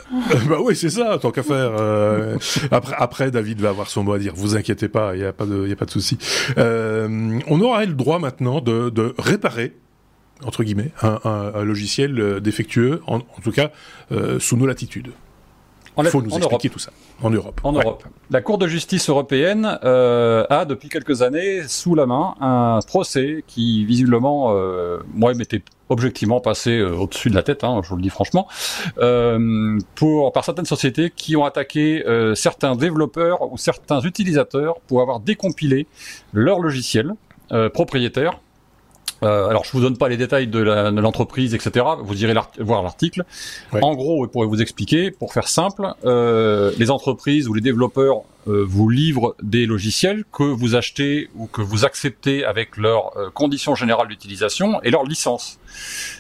[0.49, 1.73] bah oui, c'est ça, tant qu'à faire.
[1.79, 2.37] Euh,
[2.71, 4.33] après, après, David va avoir son mot à dire.
[4.35, 6.19] Vous inquiétez pas, il n'y a pas de, y a pas de souci.
[6.59, 9.75] Euh, on aura le droit maintenant de, de réparer
[10.45, 13.71] entre guillemets un, un, logiciel défectueux, en, en tout cas
[14.13, 15.13] euh, sous nos latitudes.
[15.99, 16.91] Il faut nous expliquer tout ça.
[17.23, 17.61] En Europe.
[17.63, 18.05] En Europe.
[18.31, 23.45] La Cour de justice européenne euh, a depuis quelques années sous la main un procès
[23.47, 27.97] qui visiblement, euh, moi, m'était objectivement passé euh, au-dessus de la tête, hein, je vous
[27.97, 28.49] le dis franchement,
[28.99, 35.01] euh, pour par certaines sociétés qui ont attaqué euh, certains développeurs ou certains utilisateurs pour
[35.03, 35.87] avoir décompilé
[36.33, 37.15] leur logiciel
[37.75, 38.41] propriétaire
[39.25, 41.87] euh, alors, je vous donne pas les détails de l'entreprise, etc.
[42.03, 43.25] Vous irez voir l'article.
[43.73, 48.65] En gros, pour vous expliquer, pour faire simple, euh, les entreprises ou les développeurs euh,
[48.67, 54.09] vous livrent des logiciels que vous achetez ou que vous acceptez avec leurs conditions générales
[54.09, 55.59] d'utilisation et leurs licences.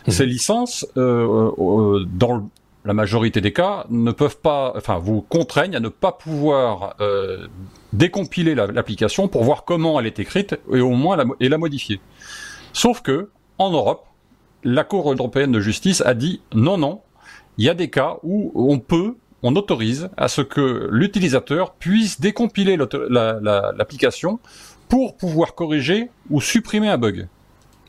[0.06, 0.10] Mmh.
[0.10, 2.48] Ces licences, dans
[2.86, 6.96] la majorité des cas, ne peuvent pas, enfin, vous contraignent à ne pas pouvoir
[7.92, 12.00] décompiler l'application pour voir comment elle est écrite et au moins la, et la modifier.
[12.74, 14.04] Sauf que, en Europe,
[14.64, 17.00] la Cour européenne de justice a dit non, non,
[17.56, 22.20] il y a des cas où on peut, on autorise à ce que l'utilisateur puisse
[22.20, 24.40] décompiler l'application
[24.88, 27.28] pour pouvoir corriger ou supprimer un bug.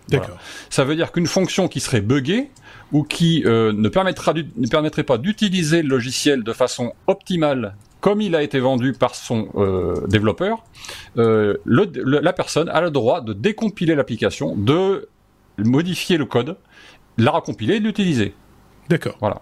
[0.09, 0.37] D'accord.
[0.69, 2.51] Ça veut dire qu'une fonction qui serait buggée
[2.91, 8.21] ou qui euh, ne, permettra ne permettrait pas d'utiliser le logiciel de façon optimale comme
[8.21, 10.63] il a été vendu par son euh, développeur,
[11.17, 15.09] euh, la personne a le droit de décompiler l'application, de
[15.57, 16.57] modifier le code,
[17.17, 18.35] la recompiler et de l'utiliser.
[18.89, 19.17] D'accord.
[19.19, 19.41] Voilà.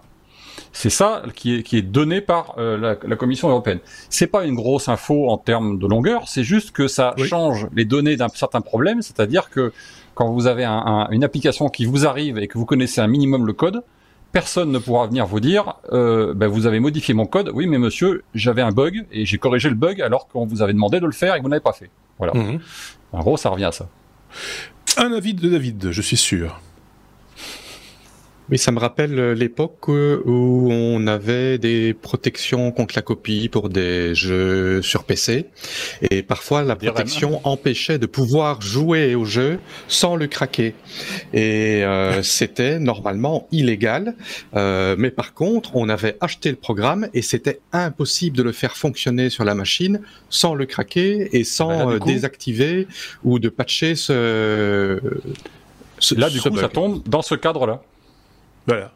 [0.71, 3.79] C'est ça qui est, qui est donné par euh, la, Commission européenne.
[4.09, 7.85] C'est pas une grosse info en termes de longueur, c'est juste que ça change les
[7.85, 9.71] données d'un certain problème, c'est-à-dire que
[10.15, 13.53] quand vous avez une application qui vous arrive et que vous connaissez un minimum le
[13.53, 13.83] code,
[14.33, 17.51] personne ne pourra venir vous dire euh, ben, vous avez modifié mon code.
[17.53, 20.73] Oui, mais monsieur, j'avais un bug et j'ai corrigé le bug alors qu'on vous avait
[20.73, 21.89] demandé de le faire et que vous n'avez pas fait.
[22.17, 22.33] Voilà.
[22.33, 22.59] Mhm.
[23.13, 23.87] En gros, ça revient à ça.
[24.97, 26.59] Un avis de David, je suis sûr.
[28.53, 33.67] Oui, ça me rappelle euh, l'époque où on avait des protections contre la copie pour
[33.67, 35.47] des jeux sur PC.
[36.11, 40.75] Et parfois, la protection empêchait de pouvoir jouer au jeu sans le craquer.
[41.33, 44.13] Et euh, c'était normalement illégal.
[44.55, 48.77] Euh, mais par contre, on avait acheté le programme et c'était impossible de le faire
[48.77, 52.87] fonctionner sur la machine sans le craquer et sans bah désactiver
[53.23, 55.01] ou de patcher ce...
[56.15, 57.81] là, du coup, ça tombe dans ce cadre-là.
[58.67, 58.91] Voilà.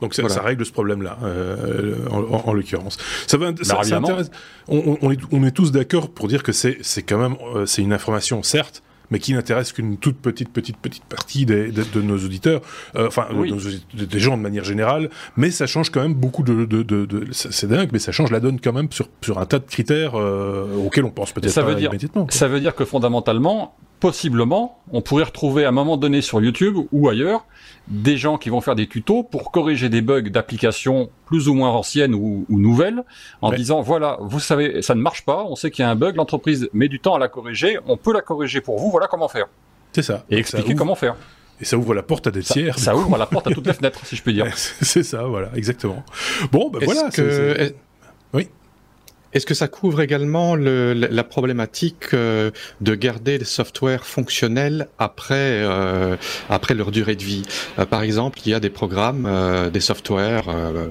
[0.00, 2.98] Donc ça, règle ce problème-là, euh, en, l'occurrence.
[3.26, 3.80] Ça va, ça,
[4.68, 7.80] on, on, est, on, est, tous d'accord pour dire que c'est quand même euh, c'est
[7.80, 12.18] une information certes, mais qui n'intéresse qu'une toute petite petite petite partie des, de, nos
[12.18, 12.60] auditeurs,
[12.96, 13.28] euh, enfin
[13.94, 15.10] des gens de manière générale.
[15.36, 18.40] Mais ça change quand même beaucoup de, de, de c'est dingue, mais ça change la
[18.40, 21.90] donne quand même sur sur un tas de critères auxquels on pense peut-être pas dire,
[21.90, 22.26] immédiatement.
[22.30, 26.76] Ça veut dire que fondamentalement, possiblement, on pourrait retrouver à un moment donné sur YouTube
[26.92, 27.46] ou ailleurs
[27.88, 31.70] des gens qui vont faire des tutos pour corriger des bugs d'applications plus ou moins
[31.70, 33.02] anciennes ou, nouvelles,
[33.40, 35.94] en disant voilà, vous savez, ça ne marche pas, on sait qu'il y a un
[35.94, 39.06] bug, l'entreprise met du temps à la corriger, on peut la corriger pour vous, voilà
[39.06, 39.46] comment faire.
[39.94, 40.26] C'est ça.
[40.28, 41.16] Et expliquer comment faire.
[41.62, 42.78] Et ça ouvre la porte à des tiers.
[42.78, 44.46] Ça, ouvre la porte à toutes les fenêtres, si je peux dire.
[44.54, 46.04] C'est ça, voilà, exactement.
[46.52, 47.08] Bon, ben voilà.
[47.08, 47.72] Que...
[48.34, 48.50] Oui.
[49.34, 55.34] Est-ce que ça couvre également le, la problématique euh, de garder les softwares fonctionnels après
[55.34, 56.16] euh,
[56.48, 57.42] après leur durée de vie?
[57.80, 59.28] Euh, Par exemple, il y a des programmes,
[59.72, 60.46] des softwares,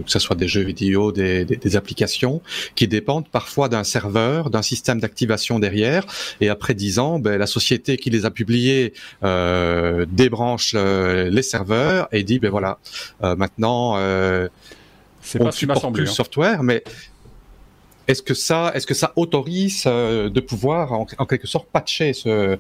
[0.05, 2.41] que ce soit des jeux vidéo, des, des, des applications,
[2.75, 6.05] qui dépendent parfois d'un serveur, d'un système d'activation derrière,
[6.41, 12.23] et après dix ans, ben, la société qui les a publiés débranche les serveurs et
[12.23, 12.77] dit ben voilà,
[13.21, 13.97] maintenant
[15.21, 16.13] c'est pas supporte plus le hein.
[16.13, 16.83] software, mais
[18.07, 22.29] est-ce que ça, est-ce que ça autorise euh, de pouvoir en, quelque sorte patcher ce
[22.29, 22.57] euh...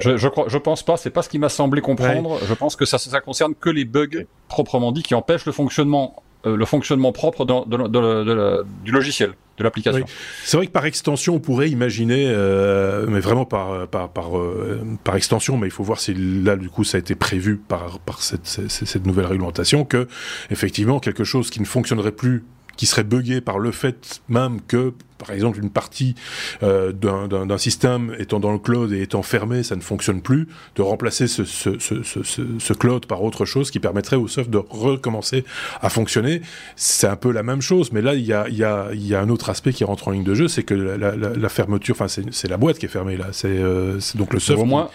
[0.00, 0.96] je, je, crois, je pense pas.
[0.96, 2.38] C'est pas ce qui m'a semblé comprendre.
[2.46, 6.22] Je pense que ça, ça concerne que les bugs proprement dit qui empêchent le fonctionnement,
[6.46, 10.04] euh, le fonctionnement propre de, de, de, du logiciel, de l'application.
[10.44, 14.82] C'est vrai que par extension, on pourrait imaginer, euh, mais vraiment par par par, euh,
[15.04, 17.98] par extension, mais il faut voir si là du coup ça a été prévu par
[18.00, 20.06] par cette, cette, cette nouvelle réglementation que
[20.50, 22.44] effectivement quelque chose qui ne fonctionnerait plus
[22.76, 26.14] qui serait buggé par le fait même que, par exemple, une partie
[26.62, 30.82] euh, d'un système étant dans le cloud et étant fermé, ça ne fonctionne plus, de
[30.82, 35.44] remplacer ce, ce, ce, ce, cloud par autre chose qui permettrait au soft de recommencer
[35.80, 36.42] à fonctionner.
[36.76, 39.20] C'est un peu la même chose, mais là, il y a, y, a, y a
[39.20, 41.94] un autre aspect qui rentre en ligne de jeu, c'est que la, la, la, fermeture,
[41.98, 43.28] enfin, c'est la boîte qui est fermée là.
[43.32, 44.58] C'est euh, donc le soft.
[44.58, 44.90] Ou au moins,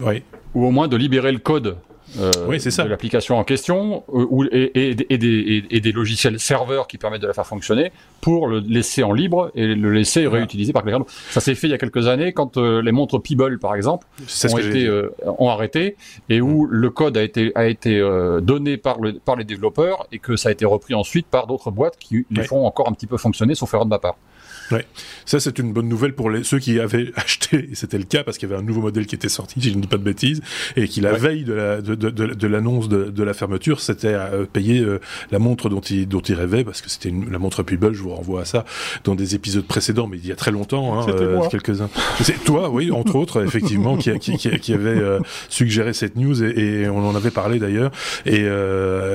[0.00, 0.22] oui.
[0.54, 1.76] ou au moins de libérer le code
[2.18, 2.84] euh, oui, ça.
[2.84, 6.98] de l'application en question euh, ou, et, et, et, des, et, des, logiciels serveurs qui
[6.98, 10.82] permettent de la faire fonctionner pour le laisser en libre et le laisser réutiliser par
[10.82, 11.12] quelqu'un d'autre.
[11.30, 14.06] Ça s'est fait il y a quelques années quand euh, les montres Peeble, par exemple,
[14.20, 15.96] ont, été, euh, ont arrêté
[16.28, 16.70] et où mm.
[16.70, 18.00] le code a été, a été
[18.42, 21.70] donné par, le, par les développeurs et que ça a été repris ensuite par d'autres
[21.70, 24.16] boîtes qui les font encore un petit peu fonctionner, sauf erreur de ma part.
[24.70, 24.86] Ouais.
[25.26, 28.22] Ça, c'est une bonne nouvelle pour les, ceux qui avaient acheté, et c'était le cas
[28.22, 29.96] parce qu'il y avait un nouveau modèle qui était sorti, si je ne dis pas
[29.96, 30.40] de bêtises,
[30.76, 34.14] et qui la veille de la, de, de, de, l'annonce de, de, la fermeture, c'était
[34.14, 37.38] à euh, payer euh, la montre dont il, dont il rêvait, parce que c'était la
[37.38, 38.64] montre Pubble, je vous renvoie à ça,
[39.04, 41.90] dans des épisodes précédents, mais il y a très longtemps, hein, euh, quelques-uns.
[42.20, 46.42] C'est toi, oui, entre autres, effectivement, qui, qui, qui, qui avait euh, suggéré cette news,
[46.42, 47.90] et, et, on en avait parlé d'ailleurs,
[48.26, 48.42] et,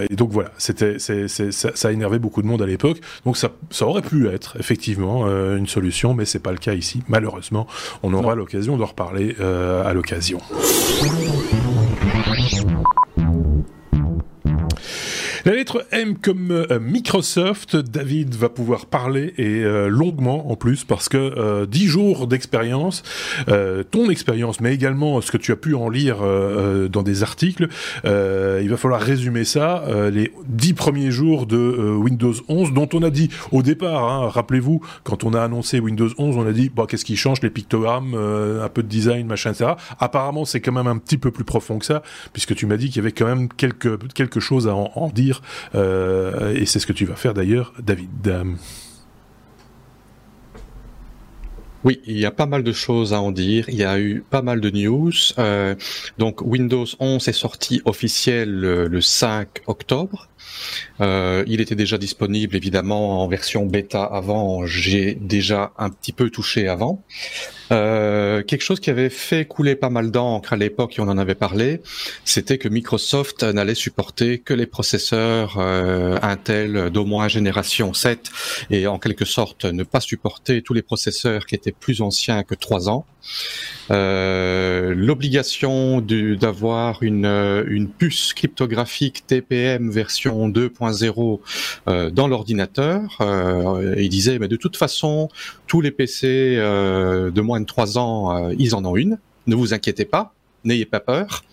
[0.10, 3.52] et, donc voilà, c'était, ça, ça a énervé beaucoup de monde à l'époque, donc ça,
[3.70, 7.04] ça aurait pu être, effectivement, euh, une solution, mais c'est pas le cas ici.
[7.08, 7.68] Malheureusement,
[8.04, 10.40] on aura l'occasion de reparler euh, à l'occasion.
[15.46, 20.84] La lettre M comme euh, Microsoft, David va pouvoir parler et euh, longuement en plus
[20.84, 23.04] parce que euh, dix jours d'expérience,
[23.92, 26.18] ton expérience, mais également ce que tu as pu en lire
[26.90, 27.68] dans des articles,
[28.04, 29.84] il va falloir résumer ça.
[30.12, 34.82] les dix premiers jours de Windows 11, dont on a dit au départ, hein, rappelez-vous,
[35.04, 38.16] quand on a annoncé Windows 11, on a dit bon, qu'est-ce qui change, les pictogrammes,
[38.16, 39.74] un peu de design, machin, etc.
[40.00, 42.02] Apparemment, c'est quand même un petit peu plus profond que ça,
[42.34, 45.35] puisque tu m'as dit qu'il y avait quand même quelque quelque chose à en dire
[45.76, 48.46] euh, et c'est ce que tu vas faire d'ailleurs, David.
[51.84, 53.70] Oui, il y a pas mal de choses à en dire.
[53.70, 55.12] Il y a eu pas mal de news.
[55.38, 55.76] Euh,
[56.18, 60.28] donc Windows 11 est sorti officiel le 5 octobre.
[61.00, 64.66] Euh, il était déjà disponible évidemment en version bêta avant.
[64.66, 67.04] J'ai déjà un petit peu touché avant.
[67.72, 71.18] Euh, quelque chose qui avait fait couler pas mal d'encre à l'époque, et on en
[71.18, 71.82] avait parlé,
[72.24, 78.30] c'était que Microsoft n'allait supporter que les processeurs euh, Intel d'au moins génération 7
[78.70, 82.56] et en quelque sorte ne pas supporter tous les processeurs qui étaient plus anciens que
[82.56, 83.06] 3 ans.
[83.92, 87.26] Euh, l'obligation d'avoir une,
[87.68, 91.40] une puce cryptographique TPM version 2.0
[91.88, 93.18] euh, dans l'ordinateur.
[93.22, 95.30] Euh, il disait, mais de toute façon,
[95.68, 99.18] tous les PC de moins de 3 ans, ils en ont une.
[99.48, 101.44] Ne vous inquiétez pas, n'ayez pas peur.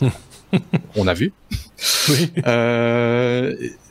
[0.96, 1.32] On a vu.
[2.08, 2.30] Oui.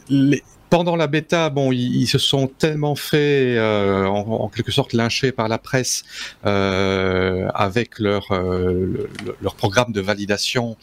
[0.10, 5.32] Les, pendant la bêta, bon, ils, se sont tellement fait, euh, en, quelque sorte, lyncher
[5.32, 6.04] par la presse
[6.46, 9.10] euh, avec leur euh,
[9.42, 10.78] leur programme de validation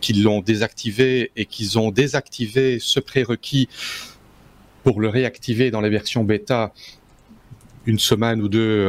[0.00, 3.68] qu'ils l'ont désactivé et qu'ils ont désactivé ce prérequis
[4.84, 6.72] pour le réactiver dans les versions bêta
[7.86, 8.88] une semaine ou deux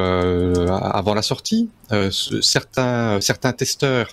[0.70, 1.70] avant la sortie.
[2.42, 4.10] certains certains testeurs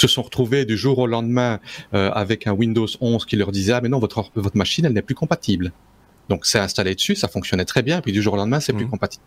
[0.00, 1.60] se sont retrouvés du jour au lendemain
[1.94, 4.92] euh, avec un Windows 11 qui leur disait ah mais non votre votre machine elle
[4.92, 5.72] n'est plus compatible.
[6.28, 8.84] Donc c'est installé dessus, ça fonctionnait très bien, puis du jour au lendemain c'est plus
[8.84, 8.90] mhm.
[8.90, 9.24] compatible.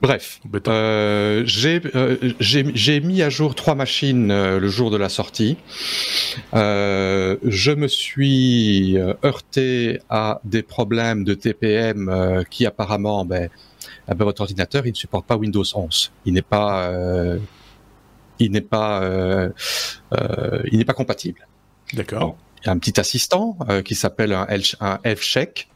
[0.00, 5.56] Bref, euh, euh, j'ai mis à jour trois machines le jour de la sortie.
[6.52, 13.48] je me suis heurté à des problèmes de TPM qui apparemment, ben,
[14.06, 16.12] ben, votre ordinateur il ne supporte pas Windows 11.
[16.26, 17.38] Il n'est pas
[18.38, 19.50] il n'est pas, euh,
[20.12, 21.46] euh, il n'est pas compatible.
[21.92, 22.36] D'accord.
[22.62, 24.46] Il y a un petit assistant euh, qui s'appelle un,
[24.80, 25.68] un F-check.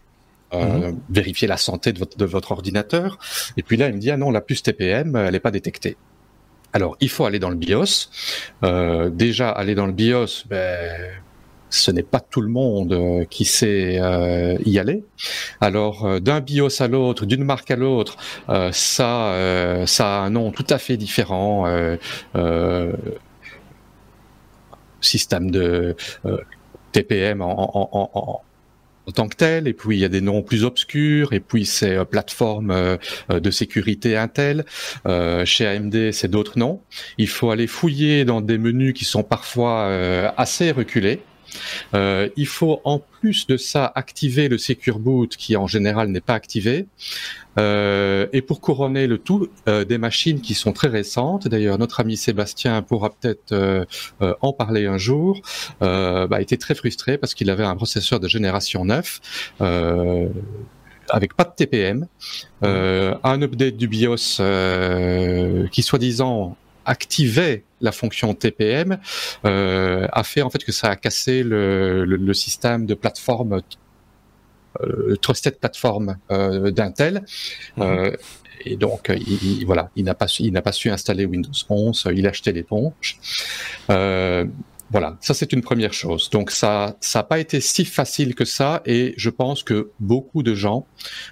[0.52, 1.00] Mhm.
[1.10, 3.18] vérifier la santé de votre, de votre ordinateur.
[3.56, 5.96] Et puis là, il me dit ah non, la puce TPM, elle n'est pas détectée.
[6.74, 8.08] Alors, il faut aller dans le BIOS.
[9.10, 11.12] déjà, aller dans le BIOS, ben,
[11.72, 15.04] ce n'est pas tout le monde euh, qui sait euh, y aller.
[15.60, 18.16] Alors euh, d'un BIOS à l'autre, d'une marque à l'autre,
[18.72, 21.66] ça, ça a un nom tout à fait différent.
[25.00, 25.96] système de
[26.92, 28.42] TPM en, en
[29.10, 31.96] tant que tel, et puis il y a des noms plus obscurs, et puis c'est
[31.96, 32.96] euh, plateforme euh,
[33.28, 34.64] de sécurité Intel.
[35.06, 36.80] Euh, chez AMD, c'est d'autres noms.
[37.18, 39.86] Il faut aller fouiller dans des menus qui sont parfois
[40.36, 41.20] assez reculés.
[41.94, 46.20] Euh, il faut en plus de ça activer le Secure Boot qui en général n'est
[46.20, 46.86] pas activé.
[47.58, 51.48] Euh, et pour couronner le tout, euh, des machines qui sont très récentes.
[51.48, 53.86] D'ailleurs, notre ami Sébastien pourra peut-être
[54.20, 55.40] en parler un jour.
[55.80, 59.20] Bah, été très frustré parce qu'il avait un processeur de génération 9
[61.10, 62.06] avec pas de TPM,
[62.62, 64.40] un update du BIOS
[65.70, 68.98] qui soi-disant activait la fonction TPM
[69.44, 73.60] euh, a fait en fait que ça a cassé le, le, système de plateforme
[74.80, 77.24] euh, trusted platform euh, d'Intel.
[77.76, 77.82] Mhm.
[77.82, 78.16] Euh,
[78.64, 82.08] et donc, il, voilà, il n'a pas su, il n'a pas su installer Windows 11.
[82.14, 83.18] Il a acheté l'éponge.
[83.90, 84.44] Euh,
[84.90, 86.30] voilà, ça c'est une première chose.
[86.30, 90.42] Donc ça, ça n'a pas été si facile que ça, et je pense que beaucoup
[90.42, 90.86] de gens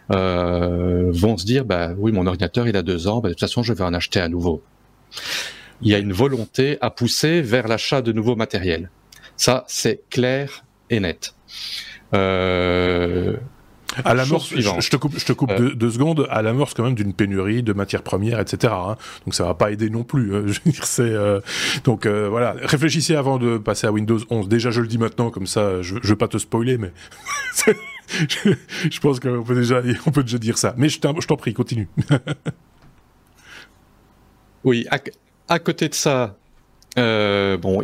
[0.09, 3.63] vont se dire, bah oui, mon ordinateur il a deux ans, bah, de toute façon
[3.63, 4.63] je vais en acheter un nouveau
[5.83, 8.91] il y a une volonté à pousser vers l'achat de nouveaux matériels.
[9.37, 11.35] Ça, c'est clair et net.
[12.15, 13.37] Euh,
[14.05, 16.85] à l'amorce, je, je, te coupe, je te coupe euh, deux, secondes, à l'amorce quand
[16.85, 18.73] même d'une pénurie de matières premières, etc.
[18.77, 18.97] Hein.
[19.25, 20.35] Donc ça va pas aider non plus.
[20.35, 20.43] Hein.
[20.47, 21.41] Je veux dire, c'est euh,
[21.85, 22.55] donc euh, voilà.
[22.63, 24.49] Réfléchissez avant de passer à Windows 11.
[24.49, 26.93] Déjà, je le dis maintenant, comme ça, je, je veux pas te spoiler, mais
[28.45, 28.53] je,
[28.91, 30.75] je, pense qu'on peut déjà, on peut déjà dire ça.
[30.77, 31.89] Mais je t'en prie, continue.
[34.65, 34.87] oui,
[35.49, 36.37] à côté de ça,
[36.99, 37.81] euh, bon,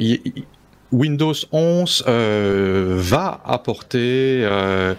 [0.92, 4.94] Windows 11 euh, va apporter euh,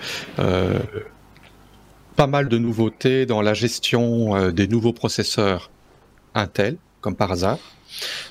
[2.15, 5.69] pas mal de nouveautés dans la gestion des nouveaux processeurs
[6.35, 7.59] Intel, comme par hasard.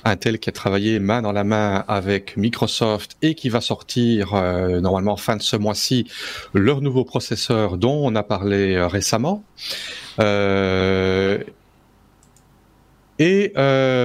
[0.05, 4.33] Intel qui a travaillé main dans la main avec Microsoft et qui va sortir
[4.81, 6.07] normalement fin de ce mois-ci
[6.53, 9.43] leur nouveau processeur dont on a parlé récemment.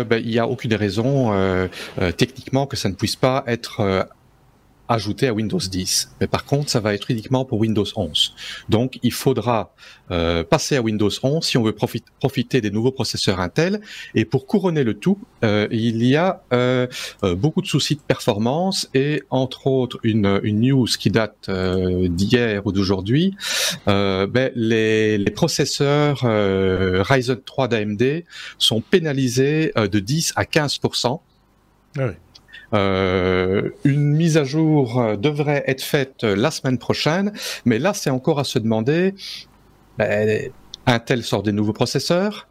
[0.04, 1.68] Ben, il n'y a aucune raison euh,
[2.00, 4.06] euh, techniquement que ça ne puisse pas être
[4.88, 6.12] ajouté à Windows 10.
[6.20, 8.34] Mais par contre, ça va être uniquement pour Windows 11.
[8.68, 9.74] Donc, il faudra
[10.10, 13.80] euh, passer à Windows 11 si on veut profiter des nouveaux processeurs Intel.
[14.14, 16.86] Et pour couronner le tout, euh, il y a euh,
[17.22, 22.72] beaucoup de soucis de performance et entre autres une, une news qui date d'hier ou
[22.72, 23.36] d'aujourd'hui.
[23.86, 28.24] Ben, les, les, processeurs Ryzen 3 d'AMD
[28.58, 30.78] sont pénalisés de 10 à 15
[31.98, 32.12] ah oui.
[32.74, 37.32] Euh, une mise à jour euh, devrait être faite euh, la semaine prochaine,
[37.64, 39.14] mais là c'est encore à se demander.
[39.98, 40.50] Ben,
[40.86, 42.48] Intel sort des nouveaux processeurs.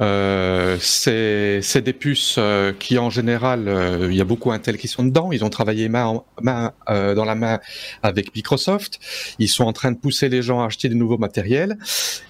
[0.00, 2.38] Euh, c'est des puces
[2.78, 5.30] qui en général, il y a beaucoup Intel qui sont dedans.
[5.30, 7.60] Ils ont travaillé main, main dans la main
[8.02, 8.98] avec Microsoft.
[9.38, 11.78] Ils sont en train de pousser les gens à acheter des nouveaux matériels.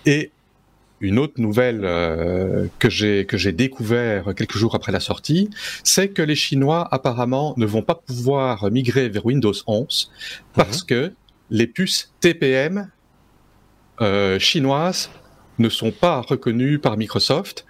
[0.05, 0.33] Et
[1.01, 5.51] une autre nouvelle euh, que j'ai que j'ai découvert quelques jours après la sortie,
[5.85, 10.11] c'est que les Chinois apparemment ne vont pas pouvoir migrer vers Windows 11
[10.55, 10.87] parce mhm.
[10.87, 11.13] que
[11.51, 12.91] les puces TPM
[14.01, 15.11] euh, chinoises
[15.59, 17.67] ne sont pas reconnues par Microsoft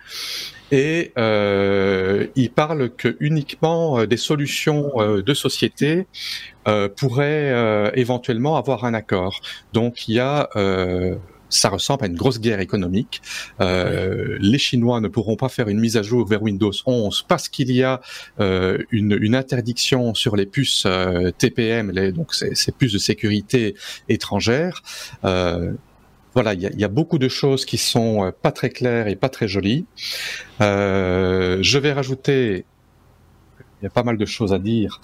[0.70, 6.06] et euh, ils parlent que uniquement euh, des solutions de société
[6.96, 9.40] pourraient éventuellement avoir un accord.
[9.72, 10.48] Donc il y a
[11.50, 13.20] ça ressemble à une grosse guerre économique.
[13.60, 17.48] Euh, les Chinois ne pourront pas faire une mise à jour vers Windows 11 parce
[17.48, 18.00] qu'il y a
[18.40, 23.74] euh, une, interdiction sur les puces euh, TPM, donc ces, ces, puces de sécurité
[24.08, 24.82] étrangères.
[26.32, 29.16] Voilà, il y a, y a, beaucoup de choses qui sont pas très claires et
[29.16, 29.84] pas très jolies.
[30.60, 32.64] je vais rajouter,
[33.80, 35.00] il y a pas mal de choses à dire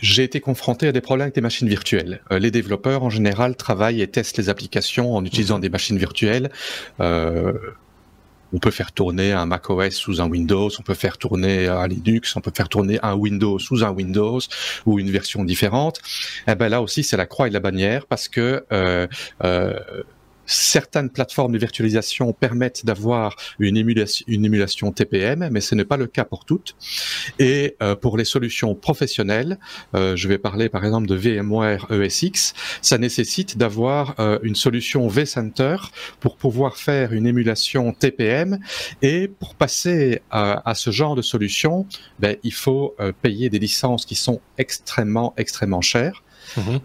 [0.00, 2.20] j'ai été confronté à des problèmes avec des machines virtuelles.
[2.30, 6.50] Euh, les développeurs, en général, travaillent et testent les applications en utilisant des machines virtuelles.
[7.00, 7.52] Euh,
[8.52, 12.34] on peut faire tourner un macOS sous un Windows, on peut faire tourner un Linux,
[12.34, 14.40] on peut faire tourner un Windows sous un Windows
[14.86, 15.98] ou une version différente.
[16.46, 19.06] Et eh ben là aussi, c'est la croix et la bannière parce que euh
[20.50, 25.98] Certaines plateformes de virtualisation permettent d'avoir une émulation, une émulation TPM, mais ce n'est pas
[25.98, 26.74] le cas pour toutes.
[27.38, 29.58] Et euh, pour les solutions professionnelles,
[29.94, 35.06] euh, je vais parler par exemple de VMware ESX, ça nécessite d'avoir euh, une solution
[35.06, 35.76] vCenter
[36.18, 38.58] pour pouvoir faire une émulation TPM.
[39.02, 41.86] Et pour passer à, à ce genre de solution,
[42.20, 46.22] ben, il faut payer des licences qui sont extrêmement, extrêmement chères.
[46.56, 46.80] Mm-hmm.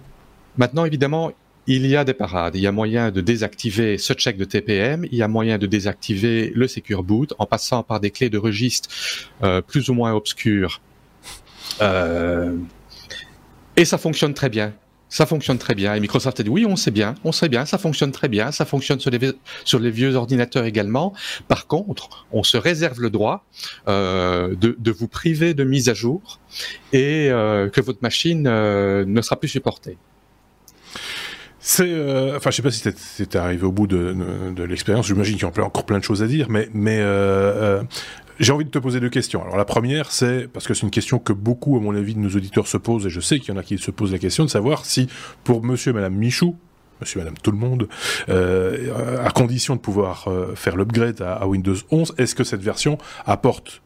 [0.58, 1.32] Maintenant, évidemment,
[1.68, 2.56] il y a des parades.
[2.56, 5.06] Il y a moyen de désactiver ce check de TPM.
[5.12, 8.38] Il y a moyen de désactiver le Secure Boot en passant par des clés de
[8.38, 8.90] registre
[9.44, 10.82] euh, plus ou moins obscures.
[11.82, 12.58] Euh,
[13.78, 14.74] et ça fonctionne très bien.
[15.08, 15.96] ça fonctionne très bien.
[15.96, 18.52] Et Microsoft a dit oui, on sait bien, on sait bien, ça fonctionne très bien,
[18.52, 21.14] ça fonctionne sur les, vieux ordinateurs également.
[21.48, 23.46] Par contre, on se réserve le droit
[23.88, 26.40] euh, de, vous priver de mise à jour
[26.92, 29.98] et que votre machine ne sera plus supportée.
[31.66, 35.08] C'est, euh, je sais pas si c'était arrivé au bout de, l'expérience.
[35.08, 37.84] J'imagine qu'il y a encore plein de choses à dire, mais, euh, euh,
[38.38, 39.42] j'ai envie de te poser deux questions.
[39.42, 42.20] Alors la première, c'est parce que c'est une question que beaucoup, à mon avis, de
[42.20, 44.20] nos auditeurs se posent, et je sais qu'il y en a qui se posent la
[44.20, 45.08] question de savoir si,
[45.46, 46.58] pour Monsieur et Madame Michou,
[47.00, 47.88] Monsieur, Madame, tout le monde,
[48.28, 53.82] euh, à condition de pouvoir faire l'upgrade à, Windows 11, est-ce que cette version apporte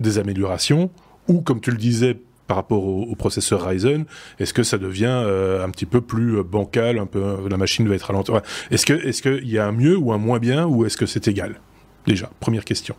[0.00, 0.90] des améliorations
[1.28, 4.04] ou, comme tu le disais, par rapport au, processeur Ryzen,
[4.38, 7.56] est-ce que ça devient euh, un petit peu plus euh, bancal, un peu euh, la
[7.56, 8.32] machine va être ralentie
[8.70, 11.06] Est-ce que est-ce qu'il y a un mieux ou un moins bien ou est-ce que
[11.06, 11.60] c'est égal?
[12.06, 12.96] Déjà, première question.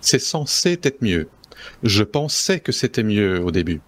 [0.00, 1.28] C'est censé être mieux.
[1.82, 3.80] Je pensais que c'était mieux au début.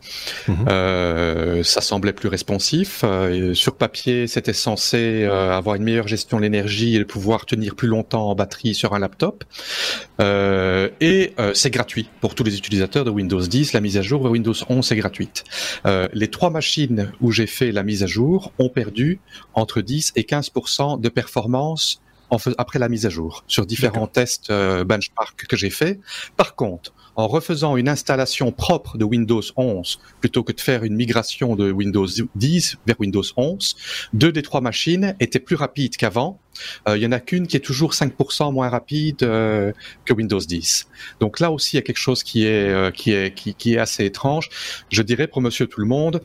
[0.48, 0.66] Mhm.
[0.68, 3.02] Euh, ça semblait plus responsif.
[3.04, 7.74] Euh, sur papier, c'était censé euh, avoir une meilleure gestion de l'énergie et pouvoir tenir
[7.74, 9.44] plus longtemps en batterie sur un laptop.
[11.00, 13.72] Et c'est gratuit pour tous les utilisateurs de Windows 10.
[13.72, 15.44] La mise à jour vers Windows 11 est gratuite.
[15.84, 19.20] Les trois machines où j'ai fait la mise à jour ont perdu
[19.54, 22.00] entre 10 et 15% de performance
[22.58, 26.00] après la mise à jour sur différents tests benchmark que j'ai fait.
[26.36, 30.94] Par contre, en refaisant une installation propre de Windows 11 plutôt que de faire une
[30.94, 33.76] migration de Windows 10 vers Windows 11,
[34.12, 36.40] deux des trois machines étaient plus rapides qu'avant.
[36.88, 39.72] Euh, il y en a qu'une qui est toujours 5% moins rapide euh,
[40.04, 40.88] que Windows 10.
[41.20, 43.78] Donc là aussi, il y a quelque chose qui est euh, qui est qui, est
[43.78, 44.48] assez étrange.
[44.90, 46.22] Je dirais pour Monsieur tout le monde,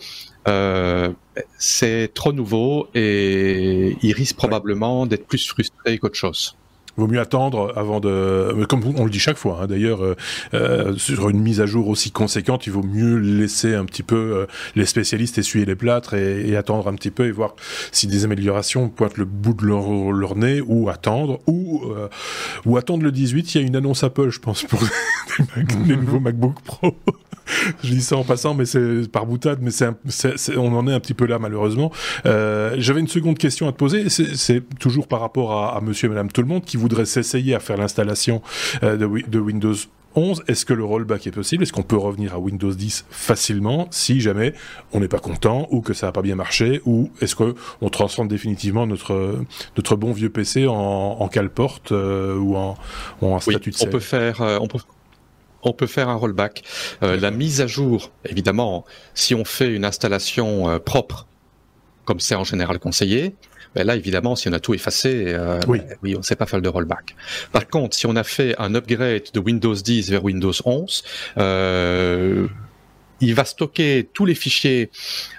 [1.58, 6.56] c'est trop nouveau et il risque probablement d'être plus frustré qu'autre chose
[7.00, 9.60] vaut mieux attendre avant de, comme on le dit chaque fois.
[9.62, 10.16] Hein, D'ailleurs, euh,
[10.54, 14.16] euh, sur une mise à jour aussi conséquente, il vaut mieux laisser un petit peu
[14.16, 14.46] euh,
[14.76, 17.56] les spécialistes essuyer les plâtres et, attendre un petit peu et voir
[17.94, 21.84] si des améliorations pointent le bout de leur, nez ou attendre ou
[22.66, 23.56] ou attendre le 18.
[23.56, 24.82] Il y a une annonce Apple, je pense, pour
[25.88, 26.94] les nouveaux MacBook Pro.
[27.84, 31.00] je dis ça en passant, mais c'est par boutade, mais c'est, on en est un
[31.00, 31.92] petit peu là malheureusement.
[32.26, 36.08] Euh, j'avais une seconde question à te poser, c'est, toujours par rapport à, à, Monsieur
[36.08, 38.42] et Madame tout le monde qui voudrait s'essayer à faire l'installation
[38.84, 39.76] euh, de, de Windows
[40.16, 41.64] 11, est-ce que le rollback est possible?
[41.64, 44.54] Est-ce qu'on peut revenir à Windows 10 facilement si jamais
[44.92, 48.28] on n'est pas content ou que ça n'a pas bien marché Ou est-ce qu'on transforme
[48.28, 49.40] définitivement notre,
[49.78, 52.76] notre bon vieux PC en, en calporte euh, ou en,
[53.22, 54.80] en statut de on peut faire, euh, on peut,
[55.62, 56.64] on peut faire un rollback.
[57.04, 61.28] Euh, la mise à jour, évidemment, si on fait une installation propre,
[62.06, 63.36] comme c'est en général conseillé,
[63.76, 65.80] ben là, évidemment, si on a tout effacé, euh, oui.
[65.80, 67.16] Ben, oui, on ne sait pas faire de rollback.
[67.52, 71.04] Par contre, si on a fait un upgrade de Windows 10 vers Windows 11,
[73.22, 74.92] il va stocker tous les fichiers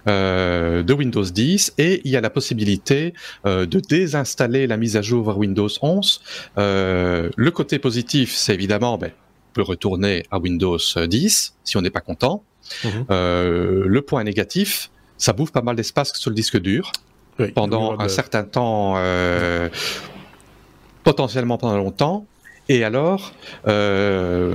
[0.07, 3.15] de Windows 10 et il y a la possibilité
[3.45, 6.21] de désinstaller la mise à jour vers Windows 11.
[6.57, 9.13] le côté positif, c'est évidemment ben,
[9.55, 12.45] peut retourner à Windows 10 si on n'est pas content.
[12.85, 13.07] Mhm.
[13.11, 16.93] Euh, le point négatif, ça bouffe pas mal d'espace sur le disque dur
[17.55, 19.69] pendant un certain temps, euh,
[21.05, 22.27] potentiellement pendant longtemps.
[22.69, 23.33] Et alors,
[23.67, 24.55] euh,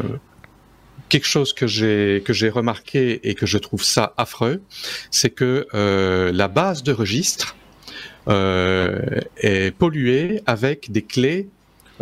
[1.09, 4.61] quelque chose que j'ai que j'ai remarqué et que je trouve ça affreux,
[5.11, 5.67] c'est que
[6.31, 7.55] la base de registre
[8.27, 11.49] est polluée avec des clés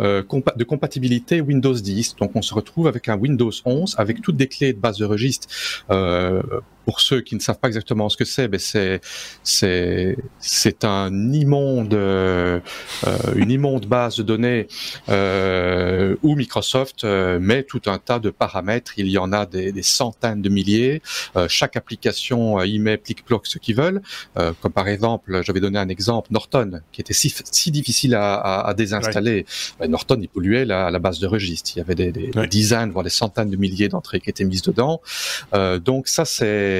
[0.00, 0.24] euh,
[0.56, 2.16] de compatibilité Windows 10.
[2.16, 5.04] Donc on se retrouve avec un Windows 11 avec toutes des clés de base de
[5.04, 5.46] registre
[5.90, 6.42] euh,
[6.84, 9.00] pour ceux qui ne savent pas exactement ce que c'est, ben c'est
[9.42, 12.60] c'est c'est un immonde euh,
[13.36, 14.66] une immonde base de données
[15.08, 18.92] euh, où Microsoft euh, met tout un tas de paramètres.
[18.96, 21.02] Il y en a des, des centaines de milliers.
[21.36, 24.02] Euh, chaque application y met plic-ploc ce qu'ils veulent.
[24.60, 28.68] comme par exemple, j'avais donné un exemple Norton qui était si, si difficile à, à,
[28.68, 29.46] à désinstaller.
[29.78, 31.70] Ben Norton il polluait la, la, base de registre.
[31.74, 34.44] Il y avait des, des, des dizaines voire des centaines de milliers d'entrées qui étaient
[34.44, 35.00] mises dedans.
[35.84, 36.73] donc ça c'est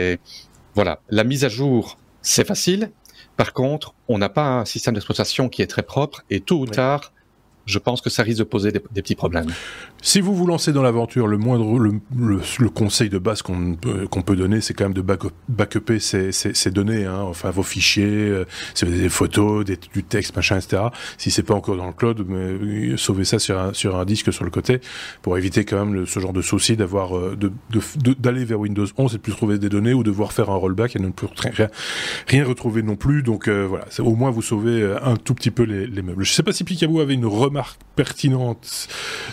[0.74, 2.90] voilà, la mise à jour, c'est facile.
[3.36, 6.66] Par contre, on n'a pas un système d'exploitation qui est très propre et tôt ou
[6.66, 7.12] tard,
[7.66, 9.46] je pense que ça risque de poser des, petits problèmes.
[10.02, 14.84] Si vous vous lancez dans l'aventure, le conseil de base qu'on peut, donner, c'est quand
[14.84, 18.44] même de back backuper ces, données, hein, enfin vos fichiers, euh,
[18.82, 20.82] des photos, du texte, machin, etc.
[21.16, 23.58] Si c'est pas encore dans le cloud, euh, sauvez ça sur
[23.96, 24.80] un, disque sur le côté
[25.22, 27.38] pour éviter quand même ce genre de souci d'avoir euh,
[28.18, 30.96] d'aller vers Windows 11 et de plus trouver des données ou devoir faire un rollback
[30.96, 31.28] et ne plus
[32.28, 33.22] rien, retrouver non plus.
[33.22, 36.24] Donc voilà, au moins vous sauvez un tout petit peu les, les meubles.
[36.24, 38.88] Je sais pas si Picaboo avait une remarque remarque pertinente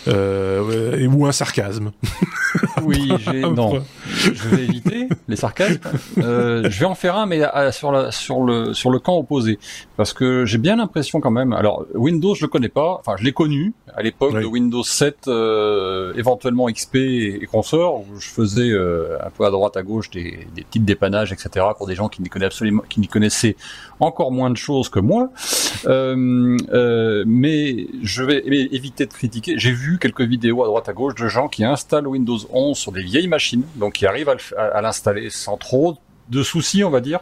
[0.06, 1.90] euh, ou un sarcasme
[2.82, 3.10] Oui,
[3.54, 5.78] non, je vais éviter les sarcasmes.
[6.18, 7.42] Euh, je vais en faire un, mais
[7.72, 9.58] sur, la, sur, le, sur le camp opposé,
[9.96, 11.52] parce que j'ai bien l'impression quand même.
[11.52, 12.98] Alors Windows, je le connais pas.
[13.00, 18.20] Enfin, je l'ai connu à l'époque de Windows 7, euh, éventuellement XP et, consorts, où
[18.20, 21.66] je faisais un peu à droite à gauche des, des petites dépannages, etc.
[21.76, 23.56] pour des gens qui n'y connaissaient absolument, qui n'y connaissaient
[24.00, 25.30] encore moins de choses que moi.
[25.86, 29.54] Mais je vais éviter de critiquer.
[29.56, 32.90] J'ai vu quelques vidéos à droite à gauche de gens qui installent Windows 11 sur
[32.90, 35.98] des vieilles machines, donc qui arrivent à, l'installer sans trop
[36.28, 37.20] de soucis, on va dire,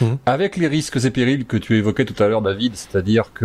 [0.00, 0.14] mmh.
[0.24, 3.44] avec les risques et périls que tu évoquais tout à l'heure, David, c'est-à-dire que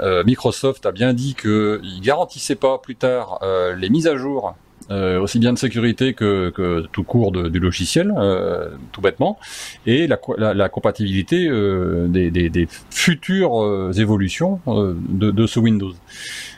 [0.00, 3.40] euh, Microsoft a bien dit qu'il garantissait pas plus tard
[3.76, 4.54] les mises à jour
[4.90, 9.38] euh, aussi bien de sécurité que, que tout court de, du logiciel, euh, tout bêtement,
[9.86, 15.46] et la, la, la compatibilité euh, des, des, des, futures euh, évolutions euh, de, de,
[15.46, 15.92] ce Windows.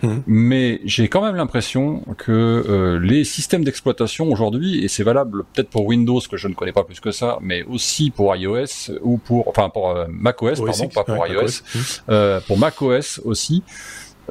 [0.02, 0.08] Mmh.
[0.26, 5.86] Mais j'ai quand même l'impression que les systèmes d'exploitation aujourd'hui, et c'est valable peut-être pour
[5.86, 9.48] Windows que je ne connais pas plus que ça, mais aussi pour iOS ou pour,
[9.48, 11.62] enfin pour macOS, pardon, pas pour iOS,
[12.08, 12.40] mmh.
[12.46, 13.62] pour macOS aussi,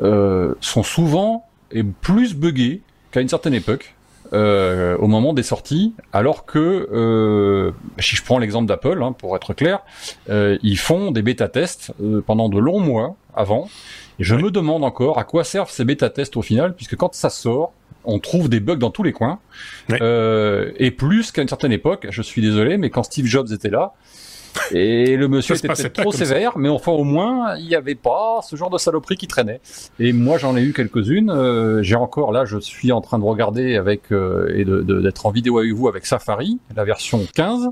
[0.01, 2.81] sont souvent et plus buggés
[3.11, 3.95] qu'à une certaine époque,
[4.33, 9.35] euh, au moment des sorties, alors que, euh, si je prends l'exemple d'Apple, hein, pour
[9.35, 9.79] être clair,
[10.29, 13.69] euh, ils font des bêta-tests euh, pendant de longs mois avant,
[14.19, 17.29] et je me demande encore à quoi servent ces bêta-tests au final, puisque quand ça
[17.29, 17.73] sort,
[18.05, 19.39] on trouve des bugs dans tous les coins,
[19.91, 23.69] euh, et plus qu'à une certaine époque, je suis désolé, mais quand Steve Jobs était
[23.69, 23.93] là,
[24.71, 28.41] et le monsieur était peut-être trop sévère, mais enfin au moins il n'y avait pas
[28.41, 29.61] ce genre de saloperie qui traînait.
[29.99, 31.29] Et moi j'en ai eu quelques-unes.
[31.29, 35.31] Euh, j'ai encore là, je suis en train de regarder avec euh, et d'être en
[35.31, 37.69] vidéo avec vous avec Safari, la version 15.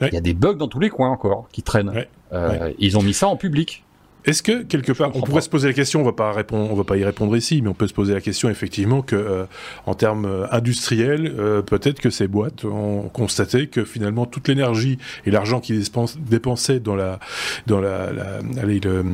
[0.00, 2.04] Il y a des bugs dans tous les coins encore qui traînent.
[2.32, 3.84] Euh, ils ont mis ça en public.
[4.26, 6.74] Est-ce que quelque part, on pourrait se poser la question, on va pas répondre, on
[6.74, 9.44] va pas y répondre ici, mais on peut se poser la question effectivement que, euh,
[9.84, 14.98] en termes euh, industriels, euh, peut-être que ces boîtes ont constaté que finalement toute l'énergie
[15.26, 15.82] et l'argent qu'ils
[16.18, 17.18] dépensaient dans la,
[17.66, 19.04] dans la, la allez, le,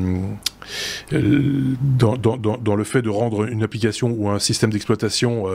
[1.12, 5.47] dans, dans, dans, le fait de rendre une application ou un système d'exploitation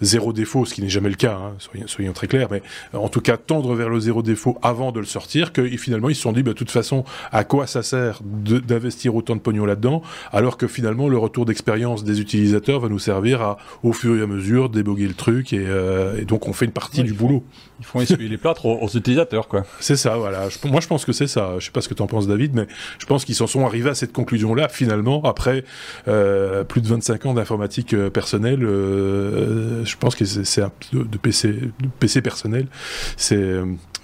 [0.00, 2.62] zéro défaut, ce qui n'est jamais le cas, hein, soyons, soyons, très clairs, mais
[2.92, 6.14] en tout cas tendre vers le zéro défaut avant de le sortir, que finalement ils
[6.14, 9.64] se sont dit, bah, de toute façon, à quoi ça sert d'investir autant de pognon
[9.64, 10.02] là-dedans,
[10.32, 14.22] alors que finalement le retour d'expérience des utilisateurs va nous servir à, au fur et
[14.22, 17.44] à mesure, déboguer le truc et, euh, donc on fait une partie du boulot.
[17.82, 19.64] Ils font essuyer les plâtres aux, utilisateurs, quoi.
[19.80, 20.48] C'est ça, voilà.
[20.64, 21.54] moi, je pense que c'est ça.
[21.58, 22.66] Je sais pas ce que tu en penses, David, mais
[22.98, 25.64] je pense qu'ils s'en sont arrivés à cette conclusion-là, finalement, après
[26.08, 28.60] euh, plus de 25 ans d'informatique euh, personnelle.
[28.60, 30.62] je pense que c'est
[30.92, 32.66] de, PC, de PC personnel.
[33.16, 33.60] C'est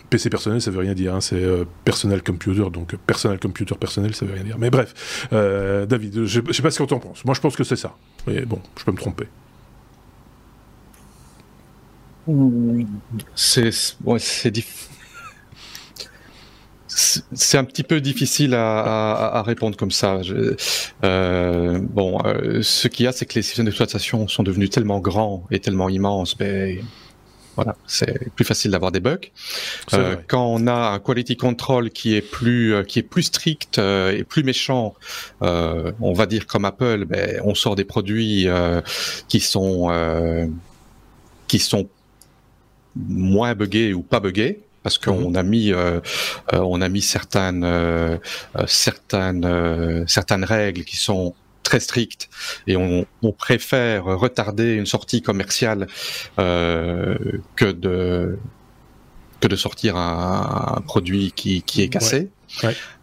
[0.08, 1.14] PC personnel, ça veut rien dire.
[1.14, 4.56] Hein, c'est euh, personnel computer, donc personnel computer personnel, ça veut rien dire.
[4.58, 7.24] Mais bref, euh, David, je, ne sais pas ce que tu en penses.
[7.24, 7.96] Moi, je pense que c'est ça.
[8.26, 9.26] Mais bon, je peux me tromper.
[13.34, 13.70] C'est
[17.00, 20.20] c'est un petit peu difficile à, répondre comme ça.
[21.04, 24.98] euh, bon, euh, ce qu'il y a, c'est que les systèmes d'exploitation sont devenus tellement
[24.98, 26.80] grands et tellement immenses, mais
[27.56, 29.18] voilà, c'est plus facile d'avoir des bugs.
[29.92, 34.12] Euh, quand on a un quality control qui est plus qui est plus strict euh,
[34.12, 34.94] et plus méchant,
[35.40, 38.48] on va dire comme Apple, ben, on sort des produits
[39.28, 40.50] qui sont
[41.46, 41.88] qui sont
[42.98, 45.36] moins buggés ou pas buggés parce qu'on mhm.
[45.36, 45.72] a mis
[46.52, 47.66] on a mis certaines
[48.66, 51.34] certaines certaines règles qui sont
[51.68, 52.30] très strict
[52.66, 55.86] et on, préfère retarder une sortie commerciale
[56.38, 57.18] euh,
[57.56, 58.38] que de
[59.40, 62.30] que de sortir un, produit qui, qui est cassé.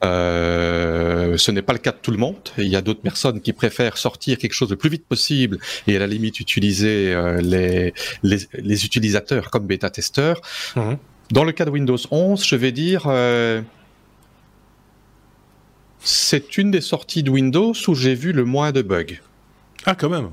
[0.04, 2.38] Euh, ce n'est pas le cas de tout le monde.
[2.58, 5.96] Il y a d'autres personnes qui préfèrent sortir quelque chose le plus vite possible et
[5.96, 7.94] à la limite utiliser euh, les,
[8.24, 10.42] les, utilisateurs comme bêta-testeurs.
[10.76, 10.98] Mhm.
[11.32, 13.08] Dans le cas de Windows 11, je vais dire
[16.06, 19.18] c'est une des sorties de Windows où j'ai vu le moins de bugs.
[19.86, 20.30] Ah, quand même.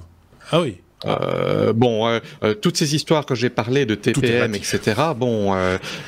[0.50, 0.81] Ah oui.
[1.04, 4.80] Euh, bon, euh, euh, toutes ces histoires que j'ai parlé de TPM, etc.
[5.16, 5.54] Bon,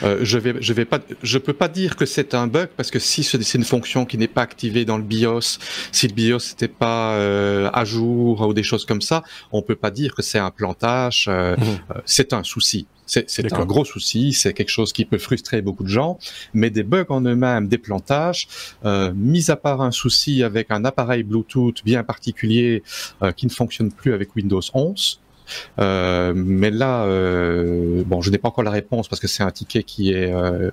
[0.03, 2.99] je vais, je vais pas, je peux pas dire que c'est un bug parce que
[2.99, 5.59] si c'est une fonction qui n'est pas activée dans le BIOS,
[5.93, 7.17] si le BIOS n'était pas
[7.69, 9.23] à jour ou des choses comme ça,
[9.53, 11.29] on peut pas dire que c'est un plantage.
[11.29, 11.57] Mmh.
[12.05, 12.87] C'est un souci.
[13.27, 16.19] C'est un gros souci, c'est quelque chose qui peut frustrer beaucoup de gens,
[16.53, 18.49] mais des bugs en eux-mêmes, des plantages,
[18.85, 22.83] euh, mis à part un souci avec un appareil Bluetooth bien particulier
[23.23, 25.21] euh, qui ne fonctionne plus avec Windows 11.
[25.79, 29.51] Euh, mais là, euh, bon, je n'ai pas encore la réponse parce que c'est un
[29.51, 30.71] ticket qui est euh,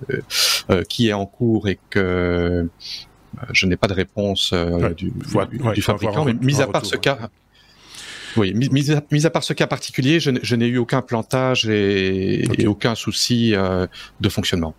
[0.88, 2.68] qui est en cours et que
[3.52, 4.54] je n'ai pas de réponse
[4.98, 5.14] du,
[5.82, 7.30] fabricant, mais mis à part ce cas.
[8.38, 12.96] Oui, mis, à, part ce cas particulier, je, n'ai eu aucun plantage et, et aucun
[12.96, 13.54] souci
[14.22, 14.76] de fonctionnement.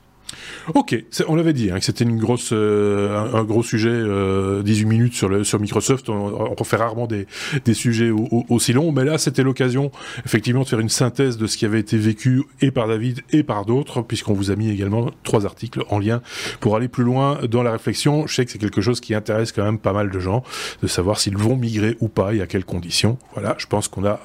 [0.74, 0.96] Ok,
[1.28, 5.14] on l'avait dit hein, que c'était une grosse, euh, un, gros sujet, euh, 18 minutes
[5.14, 6.08] sur, Microsoft.
[6.08, 7.26] On, on fait rarement des,
[7.64, 8.10] des sujets
[8.48, 9.90] aussi longs, mais là c'était l'occasion
[10.24, 13.42] effectivement de faire une synthèse de ce qui avait été vécu et par David et
[13.42, 16.22] par d'autres, puisqu'on vous a mis également trois articles en lien
[16.60, 18.26] pour aller plus loin dans la réflexion.
[18.26, 20.42] Je sais que c'est quelque chose qui intéresse quand même pas mal de gens,
[20.82, 23.18] de savoir s'ils vont migrer ou pas et à quelles conditions.
[23.34, 24.20] Voilà, je pense qu'on a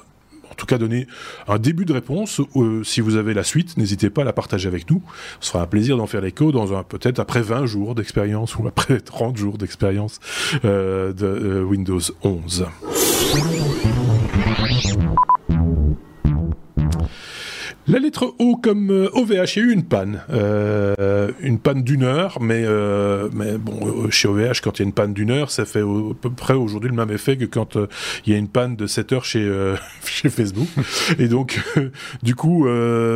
[0.57, 1.07] tout cas donner
[1.47, 2.41] un début de réponse.
[2.55, 5.01] Euh, si vous avez la suite, n'hésitez pas à la partager avec nous.
[5.39, 8.67] Ce sera un plaisir d'en faire l'écho dans un peut-être après 20 jours d'expérience ou
[8.67, 10.19] après 30 jours d'expérience
[10.65, 12.65] euh, de euh, Windows 11.
[17.89, 20.19] La lettre O comme OVH, euh, il y a eu une panne.
[20.29, 24.87] Euh, une panne d'une heure, mais, euh, mais bon, chez OVH, quand il y a
[24.87, 27.77] une panne d'une heure, ça fait à peu près aujourd'hui le même effet que quand
[28.25, 29.49] il y a une panne de 7 heures chez,
[30.03, 30.67] chez Facebook.
[31.17, 31.61] Et donc,
[32.23, 32.67] du coup,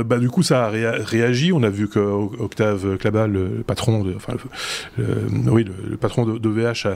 [0.05, 1.51] bah, du coup, ça a réagi.
[1.51, 4.35] On a vu que Octave Klabal, le patron de, enfin,
[4.97, 6.87] oui, le, patron d'OVH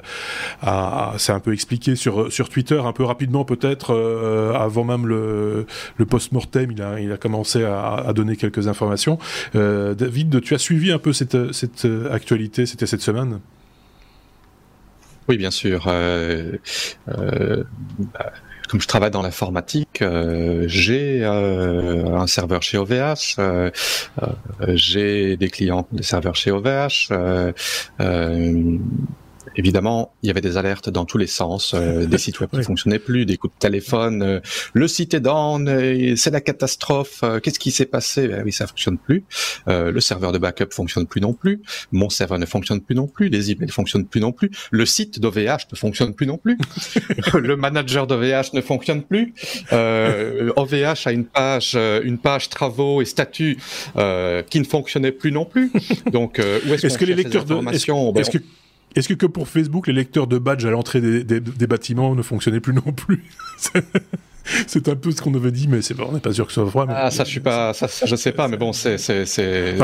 [0.62, 3.94] a, a, s'est un peu expliqué sur, sur Twitter, un peu rapidement peut-être,
[4.56, 5.66] avant même le,
[5.98, 9.18] le post-mortem, il a, il a commencé à, donner quelques informations.
[9.56, 13.40] Euh, David, tu as suivi un peu cette, cette actualité, c'était cette semaine?
[15.28, 15.86] Oui, bien sûr.
[15.88, 16.54] Euh,
[17.10, 17.64] euh,
[17.98, 18.32] bah,
[18.70, 20.04] comme je travaille dans l'informatique,
[20.66, 23.38] j'ai un serveur chez OVH,
[24.70, 27.12] j'ai des clients, des serveurs chez OVH
[29.56, 32.64] évidemment, il y avait des alertes dans tous les sens, euh, des sites web qui
[32.64, 34.40] fonctionnaient plus, des coups de téléphone, euh,
[34.74, 38.28] le site est down, euh, c'est la catastrophe, qu'est-ce qui s'est passé?
[38.28, 39.24] Ben Oui, ça fonctionne plus.
[39.68, 43.30] le serveur de backup fonctionne plus non plus, mon serveur ne fonctionne plus non plus,
[43.30, 46.58] les emails ne fonctionnent plus non plus, le site d'OVH ne fonctionne plus non plus,
[47.34, 49.34] le manager d'OVH ne fonctionne plus,
[49.72, 53.58] OVH a une page, une page travaux et statuts
[53.96, 55.72] qui ne fonctionnait plus non plus.
[56.12, 57.86] Donc, où est-ce, est-ce que les lecteurs de, est-ce
[58.30, 58.40] que,
[59.02, 62.94] que pour Facebook, les lecteurs de badge à l'entrée des, bâtiments ne fonctionnaient plus non
[62.94, 63.24] plus
[64.68, 66.62] C'est un peu ce qu'on avait dit, mais c'est on n'est pas sûr que ce
[66.62, 66.94] soit vrai.
[66.96, 69.76] Ah, ça, je suis pas, ça, je sais pas, mais bon, c'est, c'est, c'est,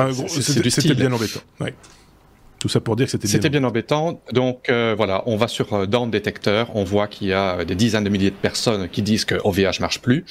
[0.69, 1.39] c'était bien embêtant.
[1.59, 1.73] Ouais.
[2.61, 4.21] Tout ça pour dire que c'était C'était bien embêtant.
[4.33, 7.73] Donc euh, voilà, on va sur euh, Down Detector, on voit qu'il y a des
[7.73, 10.25] dizaines de milliers de personnes qui disent que OVH marche plus.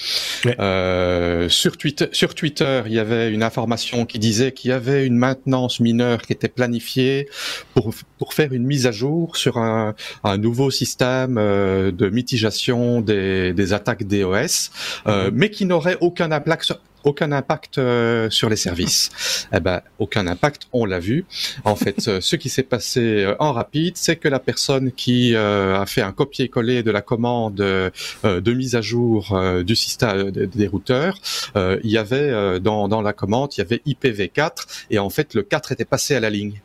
[0.47, 5.07] Euh, sur, Twitter, sur Twitter, il y avait une information qui disait qu'il y avait
[5.07, 7.28] une maintenance mineure qui était planifiée
[7.74, 13.01] pour, pour faire une mise à jour sur un, un nouveau système euh, de mitigation
[13.01, 14.70] des, des attaques DOS,
[15.09, 15.31] euh, mhm.
[15.35, 16.74] mais qui n'aurait aucun impact
[17.05, 19.11] aucun impact euh, sur les services.
[19.53, 21.24] Eh ben, aucun impact, on l'a vu.
[21.64, 25.34] En fait, euh, ce qui s'est passé euh, en rapide, c'est que la personne qui
[25.36, 31.18] a fait un copier-coller de la commande de mise à jour du système des routeurs,
[31.57, 35.42] il y avait dans, dans la commande, il y avait IPv4 et en fait le
[35.42, 36.61] 4 était passé à la ligne.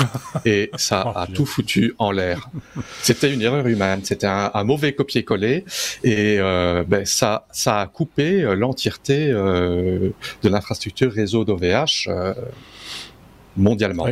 [0.44, 2.50] et ça oh, a tout foutu en l'air.
[3.02, 5.64] C'était une erreur humaine, c'était un, mauvais copier-coller
[6.04, 10.10] et euh, ben, ça, ça a coupé euh, l'entièreté euh,
[10.42, 12.08] de l'infrastructure réseau d'OVH
[13.56, 14.08] mondialement.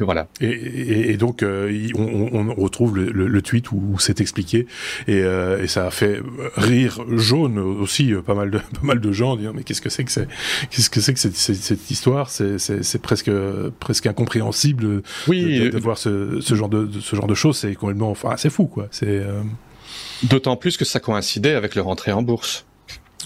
[0.00, 0.28] Voilà.
[0.40, 4.66] Et, donc euh, on, retrouve le, tweet où, c'est expliqué
[5.08, 6.20] euh, et, ça a fait
[6.56, 9.90] rire jaune aussi euh, pas mal de pas mal de gens dire mais qu'est-ce que
[9.90, 10.28] c'est que c'est
[10.70, 12.30] qu'est-ce que c'est que cette, histoire?
[12.30, 13.30] C'est presque
[13.80, 18.36] presque incompréhensible oui, de, voir ce, genre de, ce genre de choses c'est complètement enfin
[18.36, 19.22] c'est fou quoi c'est
[20.22, 22.66] d'autant plus que ça coïncidait avec le rentrée en bourse.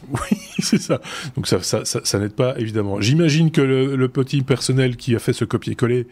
[0.13, 1.01] Oui, c'est ça.
[1.37, 3.01] Donc ça, ça, n'aide pas, évidemment.
[3.01, 6.07] J'imagine que le, le, petit personnel qui a fait ce copier-coller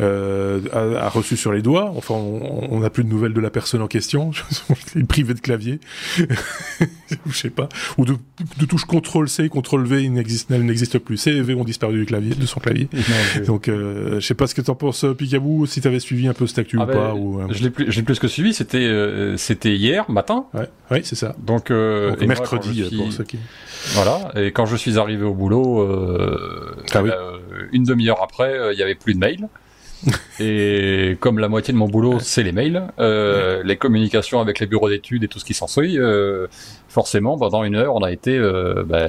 [0.00, 1.92] euh, a, reçu sur les doigts.
[1.96, 4.30] Enfin, on n'a plus de nouvelles de la personne en question.
[4.94, 5.80] Il est privé de clavier.
[7.26, 7.68] je sais pas.
[7.96, 8.16] Ou de,
[8.58, 11.16] de touche CTRL C, CTRL V, il n'existe, elle n'existe plus.
[11.16, 12.88] C et V ont disparu du clavier, de son clavier.
[13.46, 16.46] Donc, euh, je sais pas ce que t'en penses, Picabou, si t'avais suivi un peu
[16.46, 17.14] cette actu ah ou ben, pas.
[17.14, 17.46] Ou, euh...
[17.50, 18.54] Je l'ai plus, plus que suivi.
[18.54, 20.46] C'était, euh, c'était hier matin.
[20.54, 21.34] Ouais, ouais c'est ça.
[21.38, 23.38] Donc, euh, Donc mercredi pour ceux qui.
[23.94, 24.32] Voilà.
[24.36, 25.86] Et quand je suis arrivé au boulot,
[26.92, 27.10] ah oui.
[27.72, 29.48] une demi-heure après, il y avait plus de mails.
[30.40, 34.66] et comme la moitié de mon boulot, c'est les mails, euh, les communications avec les
[34.66, 36.46] bureaux d'études et tout ce qui s'ensuit, euh,
[36.88, 39.08] forcément, pendant une heure, on a été euh, bah,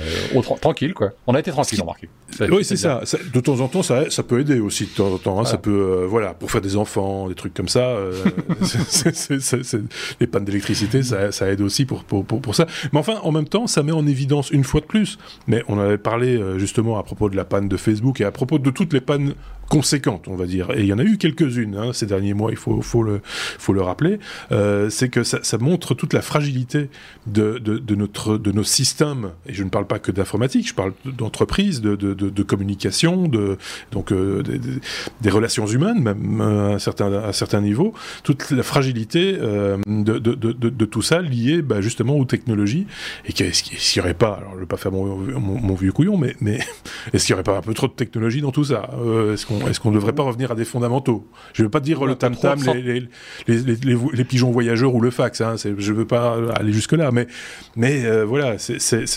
[0.61, 1.11] tranquille, quoi.
[1.27, 2.09] On a été tranquille, remarqué.
[2.39, 3.01] Oui, c'est ça.
[3.33, 5.39] De temps en temps, ça, ça peut aider aussi de temps en temps.
[5.39, 5.45] Hein.
[5.45, 7.95] Ça peut, voilà, pour faire des enfants, des trucs comme ça.
[10.19, 12.65] les pannes d'électricité, ça, ça, aide aussi pour, pour, pour, pour, ça.
[12.93, 15.17] Mais enfin, en même temps, ça met en évidence une fois de plus.
[15.47, 18.59] Mais on avait parlé justement à propos de la panne de Facebook et à propos
[18.59, 19.33] de toutes les pannes
[19.69, 20.71] conséquentes, on va dire.
[20.71, 23.21] Et il y en a eu quelques-unes hein, ces derniers mois, il faut, faut, le,
[23.23, 24.19] faut le rappeler.
[24.51, 26.89] Euh, c'est que ça, ça, montre toute la fragilité
[27.27, 29.31] de, de, de, notre, de nos systèmes.
[29.45, 33.57] Et je ne parle pas que d'informatique, je parle d'entreprise, de, de, de, communication, de,
[33.91, 34.43] donc, euh,
[35.21, 37.93] des, relations humaines, même à un certain, à niveau.
[38.23, 42.87] Toute la fragilité euh, de, de, tout ça lié bah, justement aux technologies.
[43.25, 45.91] Et est-ce qu'il n'y aurait pas, alors je ne veux pas faire mon, mon, vieux
[45.91, 46.59] couillon, mais, mais
[47.13, 48.89] est-ce qu'il n'y aurait pas un peu trop de technologie dans tout ça?
[48.99, 49.37] Euh,
[49.67, 51.27] est qu'on ne devrait pas revenir à des fondamentaux?
[51.53, 52.59] Je ne veux pas dire le tam-tam,
[53.47, 57.27] les, pigeons voyageurs ou le fax, hein, je ne veux pas aller jusque-là, mais,
[57.75, 58.55] mais euh, voilà,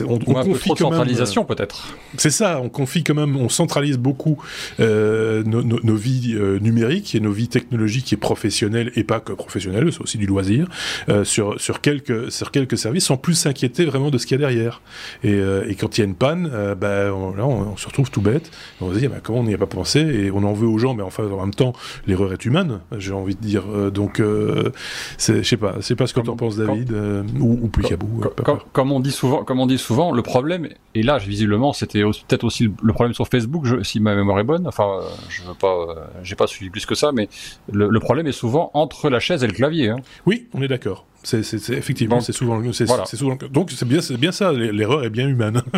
[0.07, 1.97] on, on confie quand centralisation peut-être.
[2.17, 4.43] C'est ça, on confie quand même, on centralise beaucoup
[4.81, 9.93] euh, nos, vies euh, numériques et nos vies technologiques et professionnelles, et pas que professionnelles,
[9.93, 10.69] c'est aussi du loisir,
[11.09, 14.45] euh, sur, sur, quelques, sur quelques services, sans plus s'inquiéter vraiment de ce qu'il y
[14.45, 14.81] a derrière.
[15.23, 15.41] Et,
[15.79, 18.93] quand il y a une panne, ben, on, là, on, se retrouve tout bête, on
[18.93, 20.95] se dit, bah, comment on n'y a pas pensé, et on en veut aux gens,
[20.95, 21.73] mais enfin, en même temps,
[22.07, 23.65] l'erreur est humaine, j'ai envie de dire.
[23.91, 26.93] donc, je sais pas, c'est pas ce que tu en penses, David,
[27.41, 30.69] ou, ou plus comme, comme, comme, on dit souvent, comme on dit souvent, le problème,
[30.95, 34.45] et là, visiblement, c'était peut-être aussi le problème sur Facebook, je, si ma mémoire est
[34.45, 34.67] bonne.
[34.67, 37.29] Enfin, euh, je veux pas, euh, j'ai pas suivi plus que ça, mais
[37.73, 39.89] le, le, problème est souvent entre la chaise et le clavier.
[39.89, 39.97] Hein.
[40.27, 41.07] Oui, on est d'accord.
[41.25, 44.53] C'est, effectivement, c'est souvent, c'est, souvent, donc c'est bien, c'est bien ça.
[44.53, 45.63] L'erreur est bien humaine.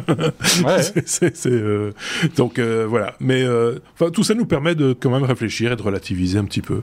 [0.65, 0.81] Ouais.
[1.47, 1.93] euh,
[2.37, 3.15] donc euh, voilà.
[3.21, 3.79] Mais euh,
[4.13, 6.83] tout ça nous permet de quand même réfléchir et de relativiser un petit peu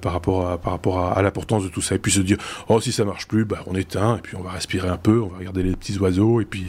[0.00, 2.36] par rapport à par rapport à, à l'importance de tout ça et puis se dire
[2.68, 5.20] oh si ça marche plus, bah on éteint et puis on va respirer un peu,
[5.20, 6.66] on va regarder les petits oiseaux et puis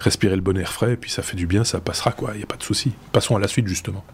[0.00, 2.32] respirer le bon air frais et puis ça fait du bien, ça passera quoi.
[2.34, 2.92] Il y a pas de souci.
[3.12, 4.04] Passons à la suite justement.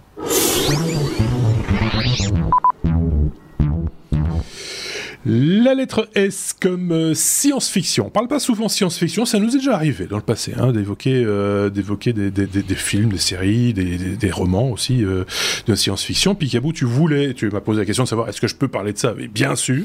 [5.31, 8.07] La lettre S comme euh, science-fiction.
[8.07, 11.23] On parle pas souvent science-fiction, ça nous est déjà arrivé dans le passé, hein, d'évoquer,
[11.23, 15.25] euh, des, films, des séries, des, romans aussi euh,
[15.67, 16.35] de science-fiction.
[16.35, 18.95] Picabou, tu voulais, tu m'as posé la question de savoir est-ce que je peux parler
[18.95, 19.15] de ça?
[19.35, 19.85] Bien sûr,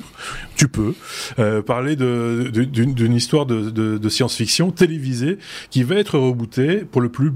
[0.56, 0.94] tu peux
[1.66, 5.40] parler d'une, histoire de, de science-fiction télévisée
[5.70, 7.34] qui va être rebootée pour le plus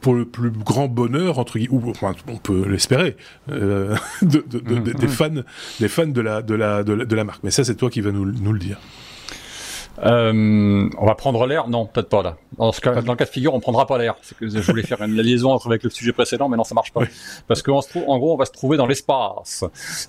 [0.00, 3.16] pour le plus grand bonheur entre ou enfin, on peut l'espérer
[3.50, 5.08] euh, de, de, de, des mmh.
[5.08, 5.30] fans
[5.80, 8.12] des fans de la de la de la, marque mais ça c'est toi qui vas
[8.12, 8.78] nous, nous le dire
[10.04, 12.36] euh, on va prendre l'air Non, peut-être pas là.
[12.56, 14.16] Dans, ce cas, dans le cas de figure, on prendra pas l'air.
[14.22, 16.92] C'est que je voulais faire une liaison avec le sujet précédent, mais non, ça marche
[16.92, 17.02] pas.
[17.46, 19.64] Parce qu'en en gros, on va se trouver dans l'espace.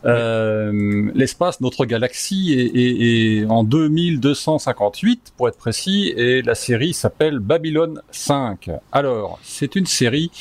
[0.05, 7.39] Euh, l'espace, notre galaxie est, est, en 2258, pour être précis, et la série s'appelle
[7.39, 8.69] Babylone 5.
[8.91, 10.31] Alors, c'est une série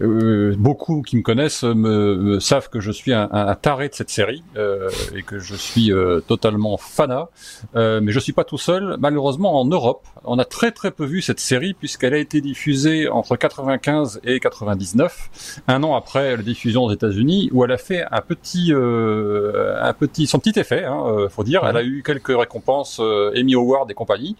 [0.00, 4.10] euh, beaucoup qui me connaissent me, savent que je suis un, un, taré de cette
[4.10, 7.28] série euh, et que je suis euh, totalement fanat.
[7.76, 8.96] Euh, mais je suis pas tout seul.
[8.98, 13.08] Malheureusement, en Europe, on a très très peu vu cette série puisqu'elle a été diffusée
[13.08, 18.04] entre 95 et 99, un an après la diffusion aux États-Unis, où elle a fait
[18.10, 21.64] un petit, un petit, son petit effet, hein, faut dire.
[21.66, 24.36] Elle a eu quelques récompenses Emmy Award et compagnie,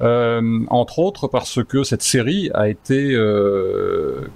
[0.00, 3.16] entre autres parce que cette série a été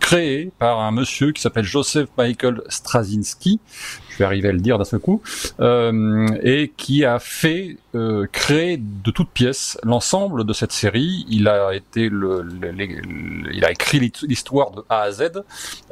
[0.00, 3.60] créée par un monsieur qui s'appelle Joseph Michael Straczynski,
[4.24, 5.22] arriver à le dire d'un seul coup,
[5.60, 11.26] euh, et qui a fait euh, créer de toutes pièces l'ensemble de cette série.
[11.28, 12.46] Il a été le,
[13.52, 15.42] il a écrit l'histoire de A à Z.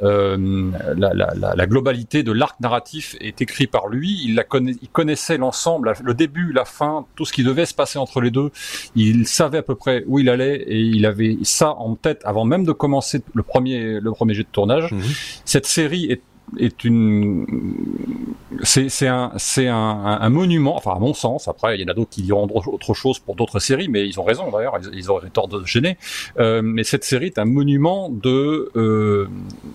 [0.03, 4.21] Euh, la, la, la, globalité de l'arc narratif est écrit par lui.
[4.23, 7.73] Il, la connaît, il connaissait l'ensemble, le début, la fin, tout ce qui devait se
[7.73, 8.51] passer entre les deux.
[8.95, 12.45] Il savait à peu près où il allait et il avait ça en tête avant
[12.45, 14.91] même de commencer le premier le premier jet de tournage.
[14.91, 15.01] Mhm.
[15.45, 16.21] Cette série est
[16.57, 17.45] est une
[18.63, 21.47] c'est un monument enfin à mon sens.
[21.47, 24.19] Après il y en a d'autres qui diront autre chose pour d'autres séries mais ils
[24.19, 24.77] ont raison d'ailleurs.
[24.93, 25.97] Ils, auraient tort de gêner.
[26.39, 29.27] Euh, mais cette série est un monument de euh,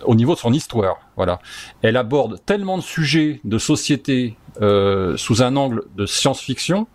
[0.05, 0.97] au niveau de son histoire.
[1.17, 1.41] Voilà.
[1.83, 6.87] Elle aborde tellement de sujets de société euh, sous un angle de science-fiction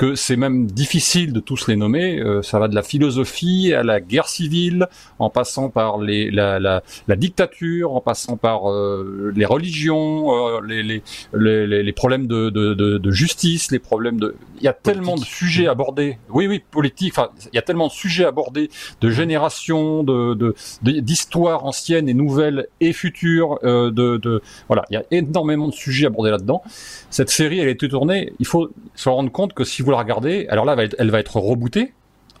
[0.00, 2.20] que c'est même difficile de tous les nommer.
[2.20, 4.88] Euh, ça va de la philosophie à la guerre civile,
[5.18, 10.60] en passant par les, la, la, la dictature, en passant par euh, les religions, euh,
[10.66, 11.02] les, les,
[11.34, 14.36] les, les, problèmes de, de, de, de, justice, les problèmes de...
[14.56, 16.16] Il y a tellement de sujets abordés.
[16.30, 17.12] Oui, oui, politique.
[17.14, 18.70] Enfin, il y a tellement de sujets abordés,
[19.02, 23.58] de générations, de d'histoires anciennes et nouvelles et futures.
[23.62, 26.62] de, de voilà, il y a énormément de sujets abordés là-dedans.
[27.10, 28.32] Cette série, elle a été tournée.
[28.38, 31.36] Il faut se rendre compte que si vous la regardez, alors là, elle va être
[31.36, 31.92] rebootée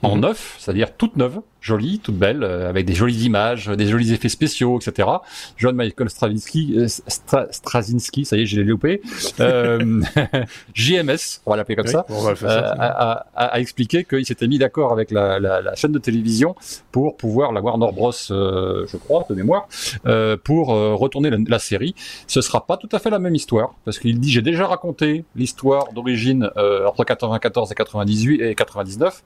[0.02, 0.22] en mhm.
[0.22, 4.30] neuf, c'est-à-dire toute neuve, jolie, toute belle, euh, avec des jolies images, des jolis effets
[4.30, 5.08] spéciaux, etc.
[5.58, 6.86] John Michael Straczynski, euh,
[7.50, 9.02] Straczynski, ça y est, j'ai loupé,
[9.40, 10.00] euh,
[10.74, 14.92] JMS, on va l'appeler comme ça, euh, a, a, a, expliqué qu'il s'était mis d'accord
[14.92, 16.54] avec la, la, la, chaîne de télévision
[16.92, 19.68] pour pouvoir la Warner Bros, euh, je crois, de mémoire,
[20.44, 21.94] pour retourner la, la, série.
[22.26, 25.24] Ce sera pas tout à fait la même histoire, parce qu'il dit j'ai déjà raconté
[25.36, 26.50] l'histoire d'origine
[26.86, 29.22] entre 94 et 98 et 99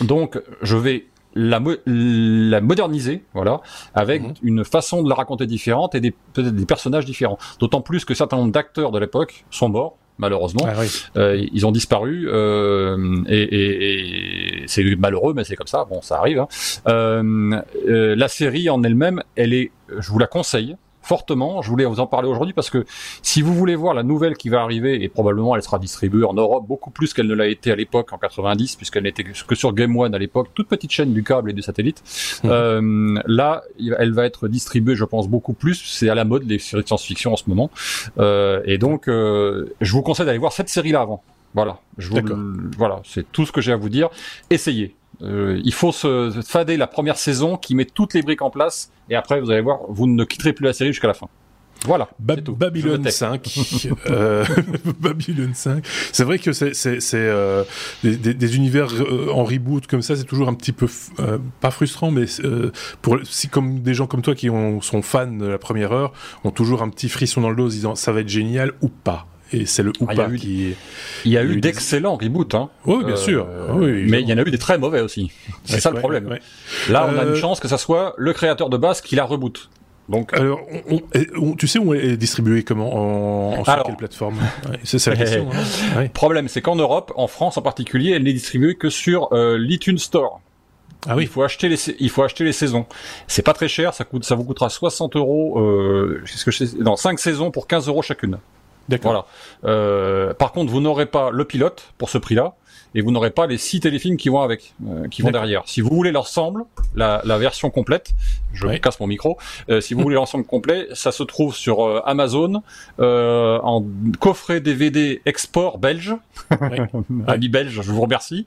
[0.00, 3.60] donc, je vais la, la moderniser, voilà,
[3.94, 4.34] avec mhm.
[4.42, 7.38] une façon de la raconter différente et peut-être des personnages différents.
[7.58, 10.66] D'autant plus que certains nombre d'acteurs de l'époque sont morts, malheureusement.
[10.66, 10.82] Ah
[11.16, 15.84] euh, ils ont disparu euh, et, et, et c'est malheureux, mais c'est comme ça.
[15.84, 16.40] Bon, ça arrive.
[16.40, 16.48] Hein.
[16.88, 20.76] Euh, euh la série en elle-même, elle est, je vous la conseille
[21.10, 21.60] fortement.
[21.60, 22.84] Je voulais vous en parler aujourd'hui parce que
[23.20, 26.34] si vous voulez voir la nouvelle qui va arriver, et probablement elle sera distribuée en
[26.34, 29.72] Europe beaucoup plus qu'elle ne l'a été à l'époque en 90, puisqu'elle n'était que sur
[29.72, 32.00] Game One à l'époque, toute petite chaîne du câble et du satellite.
[32.44, 32.48] Mmh.
[32.48, 33.62] Euh, là,
[33.98, 35.82] elle va être distribuée, je pense, beaucoup plus.
[35.84, 37.70] C'est à la mode les séries de science-fiction en ce moment.
[38.18, 41.24] Euh, et donc, euh, je vous conseille d'aller voir cette série-là avant.
[41.54, 42.20] Voilà, je vous,
[42.78, 44.10] voilà, c'est tout ce que j'ai à vous dire.
[44.48, 48.50] Essayez, euh, il faut se fader la première saison qui met toutes les briques en
[48.50, 51.28] place et après vous allez voir, vous ne quitterez plus la série jusqu'à la fin.
[51.86, 52.08] Voilà.
[52.18, 53.58] Babylone 5.
[54.10, 54.44] euh,
[55.00, 55.84] Babylone 5.
[56.12, 56.74] C'est vrai que c'est
[57.14, 57.64] euh,
[58.02, 60.86] des, des, des, univers euh, en reboot comme ça, c'est toujours un petit peu
[61.20, 62.26] euh, pas frustrant, mais
[63.00, 66.12] pour si comme des gens comme toi qui ont, sont fans de la première heure
[66.44, 69.26] ont toujours un petit frisson dans le dos, disant ça va être génial ou pas
[69.52, 70.74] et c'est le ou ah, pas qui.
[71.24, 72.68] Il y a eu, d'excellents reboots, hein.
[72.86, 73.46] Oui, bien sûr.
[73.68, 75.30] Ah mais il y en a eu des très mauvais aussi.
[75.64, 76.38] C'est ça le problème.
[76.88, 79.24] Là, on a une euh, chance que ça soit le créateur de base qui la
[79.24, 79.70] reboot.
[80.08, 80.60] Donc, alors,
[81.56, 84.38] tu sais où elle est distribuée comment en, sur quelle plateforme?
[84.82, 85.48] C'est la question.
[85.96, 89.56] hein Problème, c'est qu'en Europe, en France en particulier, elle n'est distribuée que sur euh,
[89.56, 90.40] l'iTunes Store.
[91.06, 91.24] Ah oui.
[91.24, 92.86] Il faut acheter les, il faut acheter les saisons.
[93.26, 96.64] C'est pas très cher, ça coûte, ça vous coûtera 60 euros, euh, ce que je
[96.82, 98.38] dans 5 saisons pour 15 euros chacune.
[99.02, 99.26] Voilà.
[99.64, 102.54] Euh, par contre, vous n'aurez pas le pilote pour ce prix-là
[102.94, 105.62] et vous n'aurez pas les six téléfilms qui vont avec, euh, qui vont derrière.
[105.66, 106.64] Si vous voulez l'ensemble,
[106.94, 108.12] la, la version complète,
[108.52, 109.38] je casse mon micro.
[109.68, 112.62] Euh, si vous voulez l'ensemble complet, ça se trouve sur Amazon
[112.98, 113.84] euh, en
[114.18, 116.14] coffret DVD export belge,
[116.60, 116.78] oui.
[117.26, 118.46] ami belge, je vous remercie,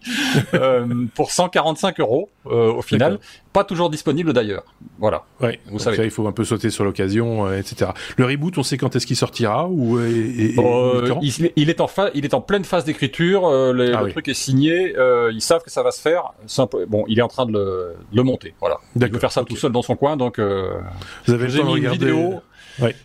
[1.16, 3.20] pour 145 euros au final.
[3.54, 4.64] Pas toujours disponible d'ailleurs.
[5.00, 5.24] Voilà.
[5.40, 5.60] Ouais.
[5.68, 5.98] Vous savez.
[5.98, 7.92] Ça, il faut un peu sauter sur l'occasion, etc.
[8.18, 10.56] Le reboot, on sait quand est-ce qu'il sortira ou et,
[11.22, 13.50] il, il, est en il est en pleine phase d'écriture.
[13.50, 14.96] le ah truc est signé.
[15.32, 16.34] ils savent que ça va se faire.
[16.88, 18.54] Bon, il est en train de le, de le monter.
[18.60, 18.80] Voilà.
[18.96, 20.80] Il veut faire ça tout seul dans son coin, donc euh,
[21.26, 22.42] vous avez je vous ai mis une vidéo.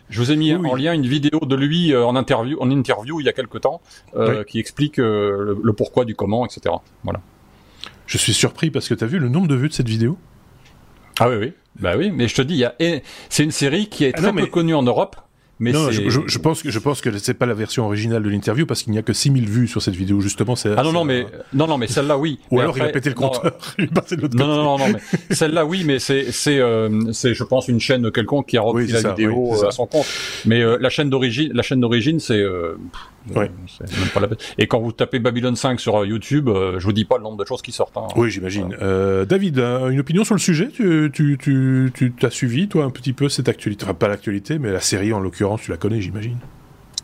[0.09, 3.19] Je vous ai mis en lien une vidéo de lui euh, en interview, en interview
[3.19, 3.81] il y a quelque temps,
[4.15, 6.75] euh, qui explique le, pourquoi du comment, etc.
[7.03, 7.21] Voilà.
[8.07, 10.17] Je suis surpris parce que tu as vu le nombre de vues de cette vidéo?
[11.19, 11.53] Ah oui, oui.
[11.79, 12.63] Bah oui, mais je te dis,
[13.29, 15.15] c'est une série qui est ah très peu connue en Europe.
[15.61, 18.23] Mais non, je, je, je, pense que je pense que c'est pas la version originale
[18.23, 20.55] de l'interview parce qu'il n'y a que 6000 vues sur cette vidéo justement.
[20.77, 22.39] Ah non non mais non non mais celle-là oui.
[22.51, 23.57] Ou alors il a pété le compteur.
[24.33, 24.99] Non, non, non non mais
[25.35, 28.87] celle-là oui mais c'est c'est euh, c'est je pense une chaîne quelconque qui a repris
[28.87, 30.07] la vidéo euh, à son compte.
[30.45, 32.41] Mais euh, la chaîne d'origine la chaîne d'origine c'est
[33.35, 33.51] Ouais.
[34.57, 37.23] Et quand vous tapez Babylon 5 sur euh, YouTube, euh, je vous dis pas le
[37.23, 37.97] nombre de choses qui sortent.
[37.97, 38.07] Hein.
[38.15, 38.75] Oui, j'imagine.
[38.81, 40.69] Euh, David, une opinion sur le sujet?
[40.69, 44.59] Tu tu tu tu t'as suivi toi un petit peu cette actualité, enfin pas l'actualité,
[44.59, 46.37] mais la série en l'occurrence, tu la connais, j'imagine.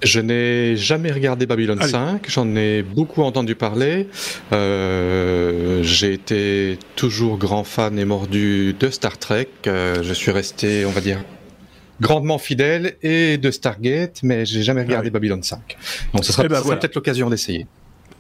[0.03, 4.07] Je n'ai jamais regardé Babylon 5, j'en ai beaucoup entendu parler.
[4.51, 9.47] Euh, j'ai été toujours grand fan et mordu de Star Trek.
[9.67, 11.23] Euh, je suis resté, on va dire,
[12.01, 15.77] grandement fidèle et de Stargate, mais j'ai jamais regardé ah Babylon 5.
[16.13, 17.67] Donc ce sera, eh ben, peut-être l'occasion d'essayer.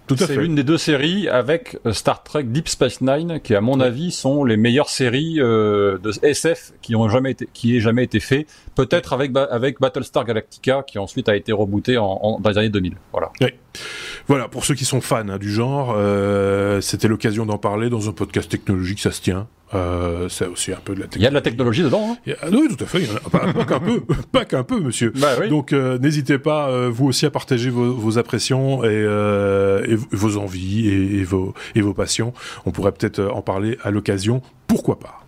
[0.07, 0.27] Tout à fait.
[0.27, 3.79] C'est l'une des deux séries avec euh, Star Trek Deep Space Nine, qui à mon
[3.79, 8.03] avis sont les meilleures séries euh, de SF qui ont jamais été, qui aient jamais
[8.03, 8.45] été fait.
[8.75, 12.69] Peut-être avec avec Battlestar Galactica, qui ensuite a été rebooté en, en, dans les années
[12.69, 12.93] 2000.
[13.11, 13.31] Voilà.
[13.41, 13.47] Oui.
[14.27, 18.07] Voilà, pour ceux qui sont fans hein, du genre, euh, c'était l'occasion d'en parler dans
[18.07, 19.47] un podcast technologique, ça se tient.
[19.75, 21.19] Euh, c'est aussi un peu de la technologie.
[21.19, 22.17] Il y a de la technologie dedans.
[22.27, 23.07] Hein a, oui, tout à fait.
[23.29, 24.01] pas, pas qu'un peu,
[24.31, 25.11] pas qu'un peu, monsieur.
[25.15, 25.49] Bah, oui.
[25.49, 30.37] Donc, euh, n'hésitez pas, euh, vous aussi, à partager vos, vos impressions et, et, vos
[30.37, 32.33] envies et, et, vos, et vos passions.
[32.65, 34.41] On pourrait peut-être en parler à l'occasion.
[34.67, 35.21] Pourquoi pas?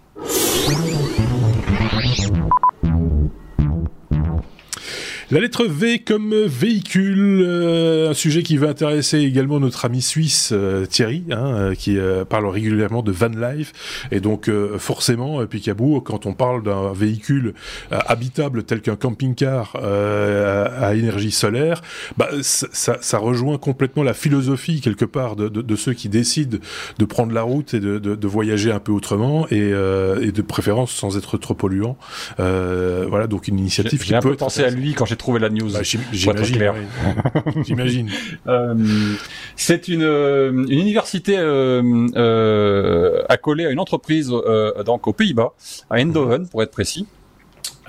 [5.30, 10.52] La lettre V comme véhicule, euh, un sujet qui va intéresser également notre ami suisse
[10.54, 11.98] euh, Thierry, hein, euh, qui
[12.30, 13.74] parle régulièrement de van life.
[14.12, 17.56] Et donc forcément, Picaboo, quand on parle d'un véhicule
[17.92, 21.82] habitable tel qu'un camping-car à, énergie solaire,
[22.16, 26.58] bah, ça, ça, rejoint complètement la philosophie quelque part de, de, de, ceux qui décident
[26.98, 30.92] de prendre la route et de, de voyager un peu autrement et, et, de préférence
[30.92, 31.98] sans être trop polluant.
[32.38, 34.06] voilà, donc une initiative qui peut.
[34.08, 35.72] J'ai un peu pensé à lui quand j'ai trouvé la news.
[35.72, 36.88] Bah, J'imagine.
[37.66, 38.10] J'imagine.
[38.48, 38.76] Euh,
[39.56, 44.32] c'est une, euh, une université euh, accolée à une entreprise
[44.86, 45.54] donc aux Pays-Bas,
[45.90, 47.08] à Eindhoven pour être précis.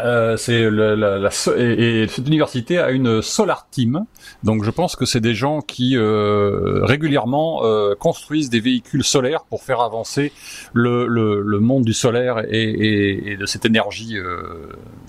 [0.01, 4.05] Euh, c'est la, la, et, et, cette université a une solar team,
[4.45, 9.45] donc je pense que c'est des gens qui euh, régulièrement euh, construisent des véhicules solaires
[9.45, 10.33] pour faire avancer
[10.73, 14.17] le, le, le monde du solaire et, et de cette énergie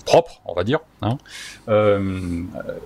[0.06, 0.80] propre, on va dire.
[1.02, 1.18] Hein.
[1.68, 2.42] Euh,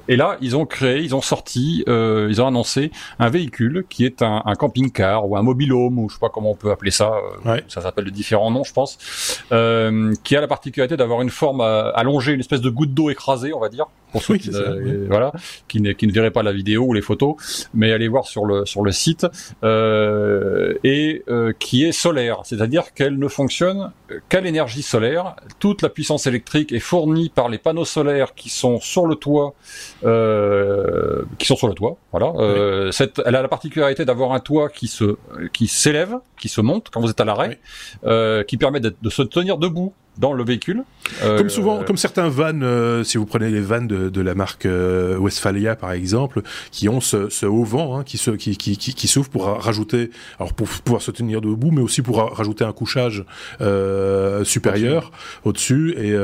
[0.08, 4.22] et là, ils ont créé, ils ont sorti, ils ont annoncé un véhicule qui est
[4.22, 7.12] un, un camping-car ou un mobilhome ou je sais pas comment on peut appeler ça.
[7.68, 8.98] Ça s'appelle de différents noms, je pense,
[10.24, 13.60] qui a la particularité d'avoir une forme allonger une espèce de goutte d'eau écrasée, on
[13.60, 15.32] va dire, pour ceux qui, ne, voilà,
[15.66, 17.34] qui, ne, qui ne verraient pas la vidéo ou les photos,
[17.74, 19.26] mais allez voir sur le sur le site
[19.64, 23.90] euh, et euh, qui est solaire, c'est-à-dire qu'elle ne fonctionne
[24.28, 25.34] qu'à l'énergie solaire.
[25.58, 29.54] Toute la puissance électrique est fournie par les panneaux solaires qui sont sur le toit,
[30.04, 31.96] euh, qui sont sur le toit.
[32.12, 32.32] Voilà.
[32.36, 35.16] Euh, cette, elle a la particularité d'avoir un toit qui se
[35.52, 37.58] qui s'élève, qui se monte quand vous êtes à l'arrêt,
[38.04, 40.84] euh, qui permet de se tenir debout dans le véhicule.
[41.22, 44.34] Euh, comme souvent, comme certains vannes, euh, si vous prenez les vannes de, de la
[44.34, 48.56] marque euh, Westphalia par exemple, qui ont ce, ce haut vent, hein, qui se, qui,
[48.56, 52.16] qui, qui, qui s'ouvre pour rajouter, alors pour pouvoir se tenir debout, mais aussi pour
[52.36, 53.24] rajouter un couchage
[54.44, 55.10] supérieur
[55.44, 55.94] au-dessus.
[55.98, 56.14] et,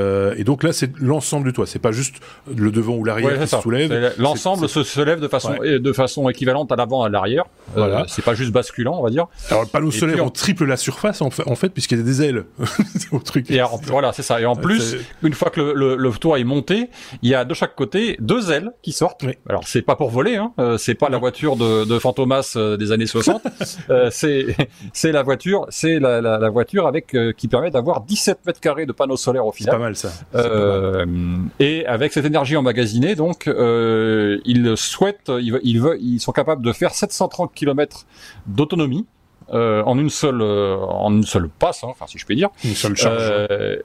[0.41, 1.67] et, donc là, c'est l'ensemble du toit.
[1.67, 2.17] C'est pas juste
[2.55, 4.15] le devant ou l'arrière qui se soulève.
[4.19, 7.45] L'ensemble se, se lève de façon de façon équivalente à l'avant et à l'arrière.
[7.75, 8.05] Voilà.
[8.09, 9.27] c'est pas juste basculant, on va dire.
[9.51, 12.05] Alors le panneau solaire, on triple la surface en fait, en fait puisqu'il y a
[12.05, 12.45] des ailes
[13.13, 13.51] au truc.
[13.51, 14.41] Et voilà, c'est ça.
[14.41, 16.91] Et en plus, une fois que le, le, toit est monté,
[17.23, 19.25] il y a de chaque côté deux ailes qui sortent.
[19.49, 20.53] Alors c'est pas pour voler, hein.
[20.59, 23.43] Euh, c'est pas la voiture de, de Fantomas euh, des années 60.
[23.91, 24.57] euh, c'est
[24.93, 28.61] c'est la voiture, c'est la, la, la, voiture avec euh, qui permet d'avoir 17 mètres
[28.61, 29.73] carrés de panneaux solaires au final.
[29.73, 31.05] C'est pas mal ça.
[31.59, 36.73] Et avec cette énergie emmagasinée, donc ils souhaitent, ils, ils, veulent, ils sont capables de
[36.73, 38.07] faire 730 km
[38.47, 39.07] d'autonomie.
[39.53, 42.51] Euh, en une seule euh, en une seule passe, hein, enfin si je puis dire.
[42.65, 43.17] Une seule charge.
[43.21, 43.77] Euh,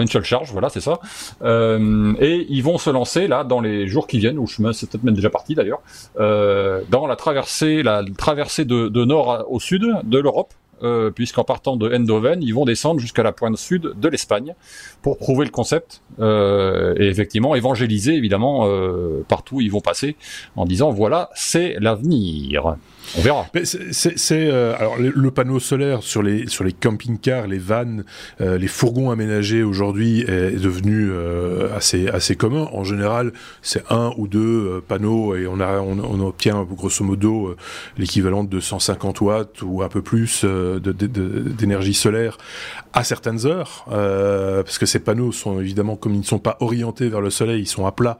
[0.00, 0.98] une seule charge, voilà, c'est ça.
[1.42, 4.90] Euh, et ils vont se lancer là dans les jours qui viennent, ou je c'est
[4.90, 5.80] peut-être même déjà parti d'ailleurs,
[6.18, 10.52] euh, dans la traversée, la traversée de, de nord au sud de l'Europe.
[10.82, 14.54] Euh, puisqu'en partant de Eindhoven, ils vont descendre jusqu'à la pointe sud de l'Espagne
[15.02, 20.16] pour prouver le concept euh, et effectivement évangéliser évidemment euh, partout où ils vont passer
[20.56, 22.76] en disant voilà c'est l'avenir.
[23.18, 23.46] On verra.
[23.62, 28.04] C'est le, panneau solaire sur les camping-cars, les vannes,
[28.40, 31.12] les fourgons aménagés aujourd'hui est, devenu
[31.76, 32.66] assez assez commun.
[32.72, 37.54] En général, c'est un ou deux panneaux et on, on obtient grosso modo
[37.98, 40.46] l'équivalent de 150 watts ou un peu plus
[40.80, 42.38] d'énergie solaire
[42.92, 47.08] à certaines heures, parce que ces panneaux sont évidemment comme ils ne sont pas orientés
[47.08, 48.18] vers le soleil, ils sont à plat.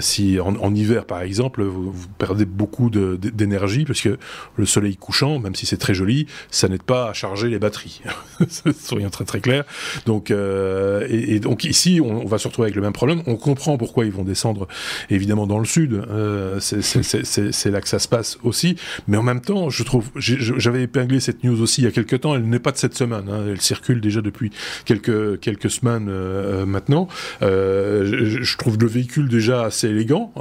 [0.00, 4.18] si en, hiver par exemple, vous, perdez beaucoup d'énergie parce que
[4.56, 8.02] le soleil couchant, même si c'est très joli, ça n'aide pas à charger les batteries.
[8.80, 9.64] Soyons très très clair.
[10.06, 13.22] Donc, euh, et, donc ici, on, va se retrouver avec le même problème.
[13.26, 14.68] On comprend pourquoi ils vont descendre
[15.08, 15.92] évidemment dans le sud.
[15.92, 18.76] Euh, c'est là que ça se passe aussi.
[19.08, 22.20] Mais en même temps, je trouve, j'avais épinglé cette news aussi il y a quelques
[22.20, 22.34] temps.
[22.34, 23.28] Elle n'est pas de cette semaine.
[23.30, 23.44] Hein.
[23.48, 24.50] Elle circule déjà depuis
[24.84, 27.08] quelques quelques semaines euh, maintenant.
[27.40, 30.32] Je, je, trouve le véhicule déjà assez élégant.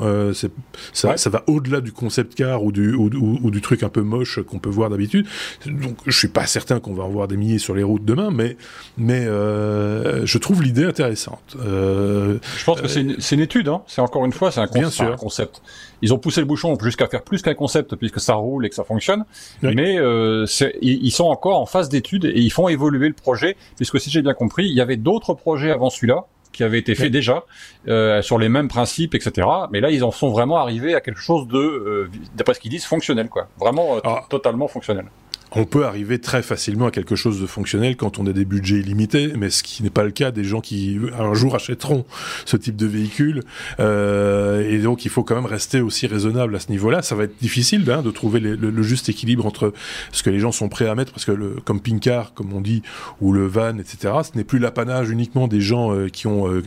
[0.93, 3.09] ça, ça va au-delà du concept car ou du, ou,
[3.41, 5.27] ou du truc un peu moche qu'on peut voir d'habitude.
[5.65, 8.31] Donc je suis pas certain qu'on va en voir des milliers sur les routes demain,
[8.31, 8.57] mais
[8.97, 11.55] mais euh, je trouve l'idée intéressante.
[11.59, 13.67] Euh, je pense que c'est une, une, étude.
[13.67, 13.81] Hein.
[13.87, 15.61] C'est encore une fois, c'est un, un, concept.
[16.01, 18.75] Ils ont poussé le bouchon jusqu'à faire plus qu'un concept puisque ça roule et que
[18.75, 19.25] ça fonctionne.
[19.61, 20.45] Mais euh,
[20.81, 24.21] ils sont encore en phase d'étude et ils font évoluer le projet puisque si j'ai
[24.21, 27.43] bien compris, il y avait d'autres projets avant celui-là qui avait été fait déjà
[27.87, 29.47] euh, sur les mêmes principes, etc.
[29.71, 32.71] Mais là, ils en sont vraiment arrivés à quelque chose de, euh, d'après ce qu'ils
[32.71, 33.47] disent, fonctionnel, quoi.
[33.57, 35.05] Vraiment euh, totalement fonctionnel.
[35.51, 38.79] On peut arriver très facilement à quelque chose de fonctionnel quand on a des budgets
[38.79, 42.05] illimités, mais ce qui n'est pas le cas des gens qui un jour achèteront
[42.45, 43.41] ce type de véhicule.
[43.79, 47.01] Euh, et donc il faut quand même rester aussi raisonnable à ce niveau-là.
[47.01, 49.73] Ça va être difficile hein, de trouver le, juste équilibre entre
[50.11, 52.81] ce que les gens sont prêts à mettre, parce que le camping-car, comme on dit,
[53.21, 56.61] ou le van, etc., ce n'est plus l'apanage uniquement des gens euh, qui ont euh,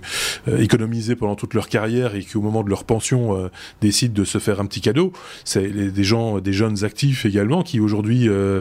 [0.58, 4.38] économisé pendant toute leur carrière et qui au moment de leur pension décident de se
[4.38, 5.12] faire un petit cadeau.
[5.44, 8.60] C'est des gens, des jeunes actifs également qui aujourd'hui euh,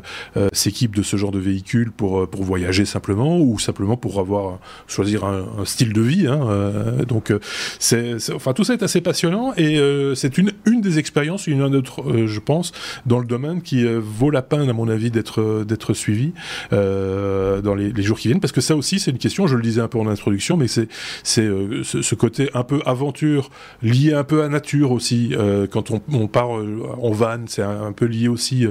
[0.54, 4.60] s'équipent de ce genre de véhicule pour, euh, pour voyager simplement ou simplement pour avoir
[4.88, 6.28] choisir un, style de vie.
[6.28, 7.34] Hein, euh, donc
[7.80, 9.80] c'est, enfin tout ça est assez passionnant et
[10.16, 12.72] c'est une, une des expériences, une autre, je pense,
[13.06, 16.34] dans le domaine qui vaut la peine à mon avis d'être d'être suivi
[16.72, 19.48] dans les, les, jours qui viennent parce que ça aussi c'est une question.
[19.48, 20.88] Je le disais un peu en introduction, mais c'est
[21.24, 21.48] c'est
[21.84, 23.50] ce, ce, côté un peu aventure
[23.82, 25.34] lié un peu à nature aussi.
[25.72, 28.66] quand on, on part en van, c'est un, un, peu lié aussi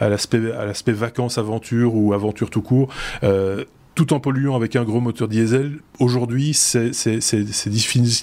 [0.00, 2.88] à l'aspect à vacances, aventure ou aventure tout court,
[3.22, 3.64] euh,
[3.96, 6.90] tout en polluant avec un gros moteur diesel, aujourd'hui, c'est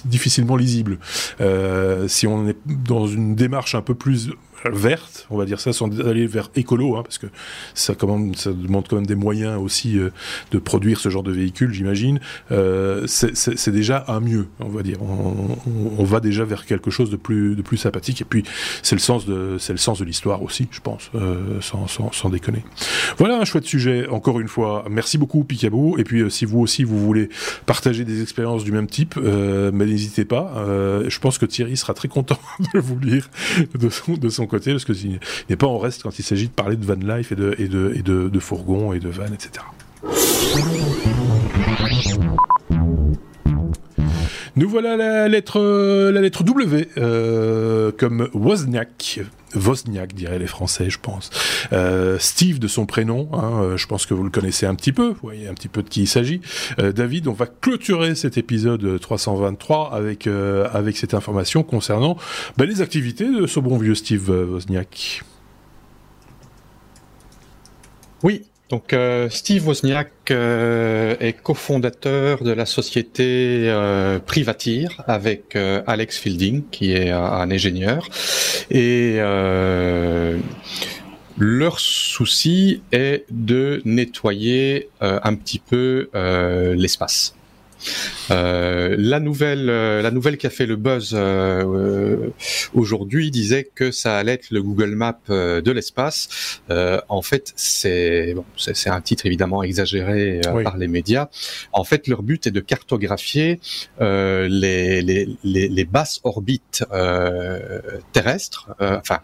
[0.06, 0.98] difficilement lisible.
[1.40, 4.30] Euh, si on est dans une démarche un peu plus
[4.72, 7.26] verte, on va dire ça, sans aller vers écolo, hein, parce que
[7.74, 7.94] ça,
[8.36, 10.10] ça demande quand même des moyens aussi euh,
[10.50, 12.20] de produire ce genre de véhicule, j'imagine.
[12.50, 15.02] Euh, c'est déjà un mieux, on va dire.
[15.02, 15.56] On,
[15.98, 18.20] on, va déjà vers quelque chose de plus, de plus sympathique.
[18.20, 18.44] Et puis,
[18.82, 22.30] c'est le sens de, le sens de l'histoire aussi, je pense, euh, sans, sans, sans,
[22.30, 22.64] déconner.
[23.18, 24.08] Voilà un chouette sujet.
[24.08, 25.98] Encore une fois, merci beaucoup Picaboo.
[25.98, 27.28] Et puis, euh, si vous aussi vous voulez
[27.66, 30.52] partager des expériences du même type, euh, mais n'hésitez pas.
[31.06, 32.38] je pense que Thierry sera très content
[32.74, 33.28] de vous lire
[33.74, 35.18] de son, de son côté parce qu'il
[35.50, 37.66] n'est pas en reste quand il s'agit de parler de van life et de, et
[37.66, 39.64] de, et de, de et de van, etc.
[44.56, 45.60] Nous voilà la lettre,
[46.12, 49.20] la lettre W, euh, comme Wozniak.
[49.54, 51.30] Wozniak, diraient les Français, je pense.
[51.72, 54.92] Euh, Steve de son prénom, hein, euh, je pense que vous le connaissez un petit
[54.92, 56.40] peu, vous voyez un petit peu de qui il s'agit.
[56.78, 62.16] David, on va clôturer cet épisode 323 avec, avec cette information concernant
[62.56, 65.22] ben, les activités de ce bon vieux Steve Wozniak.
[68.22, 75.82] Oui, donc euh, Steve Wozniak euh, est cofondateur de la société euh, Privateer avec euh,
[75.86, 78.08] Alex Fielding qui est un ingénieur
[78.70, 79.18] et
[81.36, 86.08] leur souci est de nettoyer un petit peu
[86.74, 87.34] l'espace.
[88.30, 92.30] Euh, la nouvelle, euh, la nouvelle qui a fait le buzz euh,
[92.74, 96.60] aujourd'hui disait que ça allait être le Google Map de l'espace.
[96.68, 101.28] en fait, c'est bon, c'est un titre évidemment exagéré par les médias.
[101.72, 103.60] En fait, leur but est de cartographier
[104.00, 104.48] les,
[105.02, 106.84] les, les, les, basses orbites
[108.12, 109.20] terrestres, enfin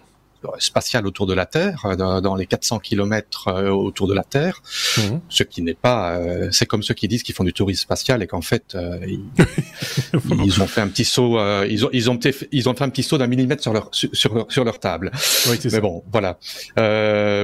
[0.58, 4.62] spatiale autour de la Terre, euh, dans, les 400 kilomètres euh, autour de la Terre,
[4.98, 5.20] mhm.
[5.28, 8.22] ce qui n'est pas, euh, c'est comme ceux qui disent qu'ils font du tourisme spatial
[8.22, 8.76] et qu'en fait
[9.06, 12.18] ils, ont fait un petit saut, ils ont ils ont
[12.52, 15.10] ils ont fait un petit saut d'un millimètre sur leur sur leur, sur leur table.
[15.70, 16.38] Mais bon, voilà.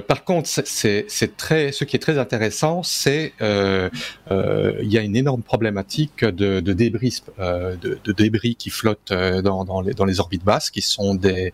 [0.02, 5.16] par contre, c'est c'est très, ce qui est très intéressant, c'est il y a une
[5.16, 10.20] énorme problématique de, de débris de, de, débris qui flottent dans dans les dans les
[10.20, 11.52] orbites basses, qui sont des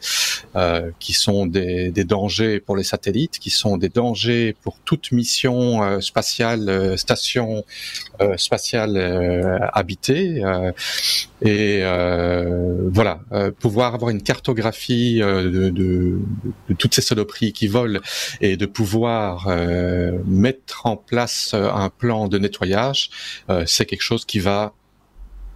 [0.98, 6.00] qui sont des, dangers pour les satellites, qui sont des dangers pour toute mission euh,
[6.00, 7.64] spatiale, euh, station
[8.20, 8.96] euh, spatiale
[9.72, 10.42] habitée.
[11.42, 11.82] et
[12.98, 13.20] voilà,
[13.58, 16.18] pouvoir avoir une cartographie de,
[16.78, 18.00] toutes ces saloperies qui volent
[18.40, 19.48] et de pouvoir
[20.26, 23.10] mettre en place un plan de nettoyage,
[23.66, 24.72] c'est quelque chose qui va,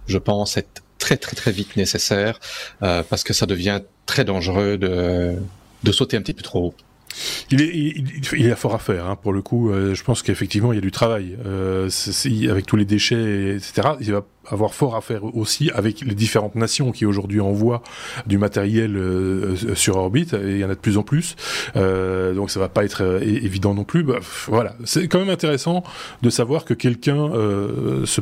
[0.07, 2.39] je pense, être très très très vite nécessaire
[2.79, 5.37] parce que ça devient très dangereux de,
[5.83, 6.73] de sauter un petit peu trop haut.
[7.49, 7.71] Il, est,
[8.33, 9.71] il, y a fort à faire, hein, pour le coup.
[9.71, 11.37] Euh, je pense qu'effectivement, il y a du travail.
[11.45, 11.89] Euh,
[12.49, 16.55] avec tous les déchets, etc., il va avoir fort à faire aussi avec les différentes
[16.55, 17.81] nations qui aujourd'hui envoient
[18.27, 20.35] du matériel euh, sur orbite.
[20.39, 21.35] Il y en a de plus en plus.
[21.75, 24.05] donc ça va pas être évident non plus.
[24.47, 24.75] Voilà.
[24.85, 25.83] C'est quand même intéressant
[26.21, 27.31] de savoir que quelqu'un
[28.05, 28.21] se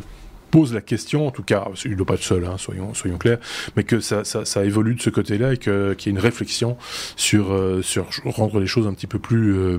[0.52, 3.18] pose la question, en tout cas, il ne doit pas être seul, hein, soyons, soyons
[3.18, 3.40] clairs,
[3.76, 6.78] mais que ça, ça, évolue de ce côté-là et qu'il y ait une réflexion
[7.16, 9.78] sur, euh, sur rendre les choses un petit peu plus euh,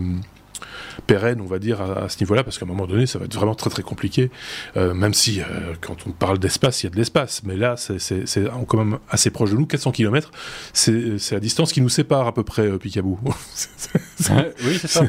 [1.07, 3.35] pérennes, on va dire, à, ce niveau-là, parce qu'à un moment donné, ça va être
[3.35, 4.31] vraiment très très compliqué,
[4.77, 5.41] euh, même si
[5.81, 9.31] quand on parle d'espace, il y a de l'espace, mais là, c'est quand même assez
[9.31, 10.31] proche de nous, 400 km,
[10.73, 13.19] c'est la distance qui nous sépare à peu près, Picabou.
[13.25, 15.05] oui, c'est ça.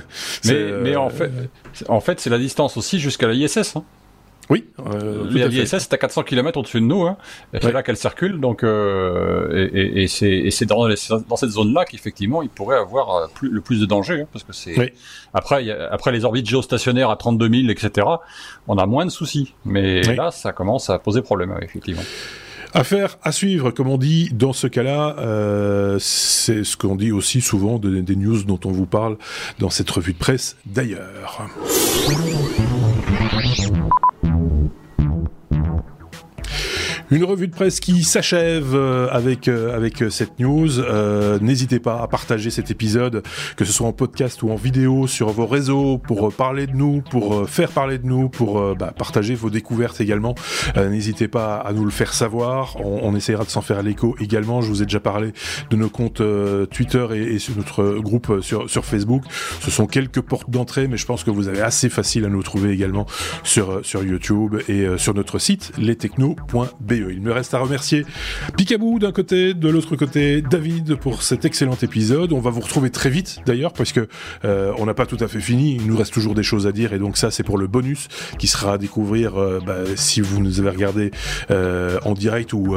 [0.46, 1.32] Mais, mais, en fait,
[1.88, 3.76] en fait c'est la distance aussi jusqu'à la ISS.
[3.76, 3.84] Hein.
[4.50, 4.66] Oui.
[4.80, 7.04] Euh, L'ISS est à 400 km au-dessus de nous.
[7.04, 7.18] Hein.
[7.54, 8.40] C'est là qu'elle circule.
[8.40, 13.50] Donc, euh, et, et c'est dans, dans, cette zone-là qu'effectivement, il pourrait avoir euh, plus,
[13.50, 14.22] le plus de danger.
[14.22, 14.94] Hein, parce que c'est
[15.34, 18.08] après, après les orbites géostationnaires à 32 000, etc.
[18.68, 19.54] On a moins de soucis.
[19.66, 22.04] Mais là, ça commence à poser problème, effectivement.
[22.74, 27.42] Affaire à suivre, comme on dit dans ce cas-là, euh, c'est ce qu'on dit aussi
[27.42, 29.18] souvent des news dont on vous parle
[29.60, 31.48] dans cette revue de presse d'ailleurs.
[37.10, 40.68] Une revue de presse qui s'achève euh, avec euh, avec euh, cette news.
[41.40, 43.24] N'hésitez pas à partager cet épisode,
[43.56, 47.02] que ce soit en podcast ou en vidéo, sur vos réseaux pour parler de nous,
[47.10, 50.36] pour faire parler de nous, pour bah, partager vos découvertes également.
[50.76, 52.76] N'hésitez pas à nous le faire savoir.
[52.84, 54.62] On, on essaiera de s'en faire l'écho également.
[54.62, 55.32] Je vous ai déjà parlé
[55.70, 56.22] de nos comptes
[56.72, 59.24] Twitter et, sur notre groupe sur sur Facebook.
[59.62, 62.44] Ce sont quelques portes d'entrée, mais je pense que vous avez assez facile à nous
[62.44, 63.06] trouver également
[63.44, 65.72] sur sur YouTube et sur notre site
[66.98, 68.06] Il me reste à remercier
[68.56, 72.34] Picabou d'un côté, de l'autre côté David pour cet excellent épisode.
[72.34, 74.08] On va vous retrouver très vite d'ailleurs parce que
[74.46, 75.76] euh, on n'a pas tout à fait fini.
[75.76, 78.08] Il nous reste toujours des choses à dire et donc ça c'est pour le bonus
[78.40, 81.12] qui sera à découvrir euh, bah, si vous nous avez regardé
[81.52, 82.76] euh, en direct ou,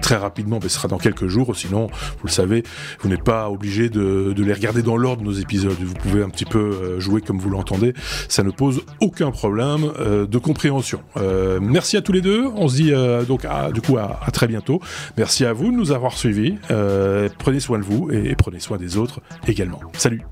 [0.00, 0.58] très rapidement.
[0.58, 1.56] Bah, ce sera dans quelques jours.
[1.56, 1.88] Sinon,
[2.20, 2.62] vous le savez,
[3.00, 5.76] vous n'êtes pas obligé de, de, les regarder dans l'ordre nos épisodes.
[5.80, 7.94] Vous pouvez un petit peu jouer comme vous l'entendez.
[8.28, 11.00] Ça ne pose aucun problème de compréhension.
[11.60, 12.44] merci à tous les deux.
[12.54, 12.92] On se dit
[13.26, 14.80] donc à du coup, à, très bientôt.
[15.16, 16.58] Merci à vous de nous avoir suivis.
[16.70, 19.80] Euh, prenez soin de vous et prenez soin des autres également.
[19.94, 20.22] Salut.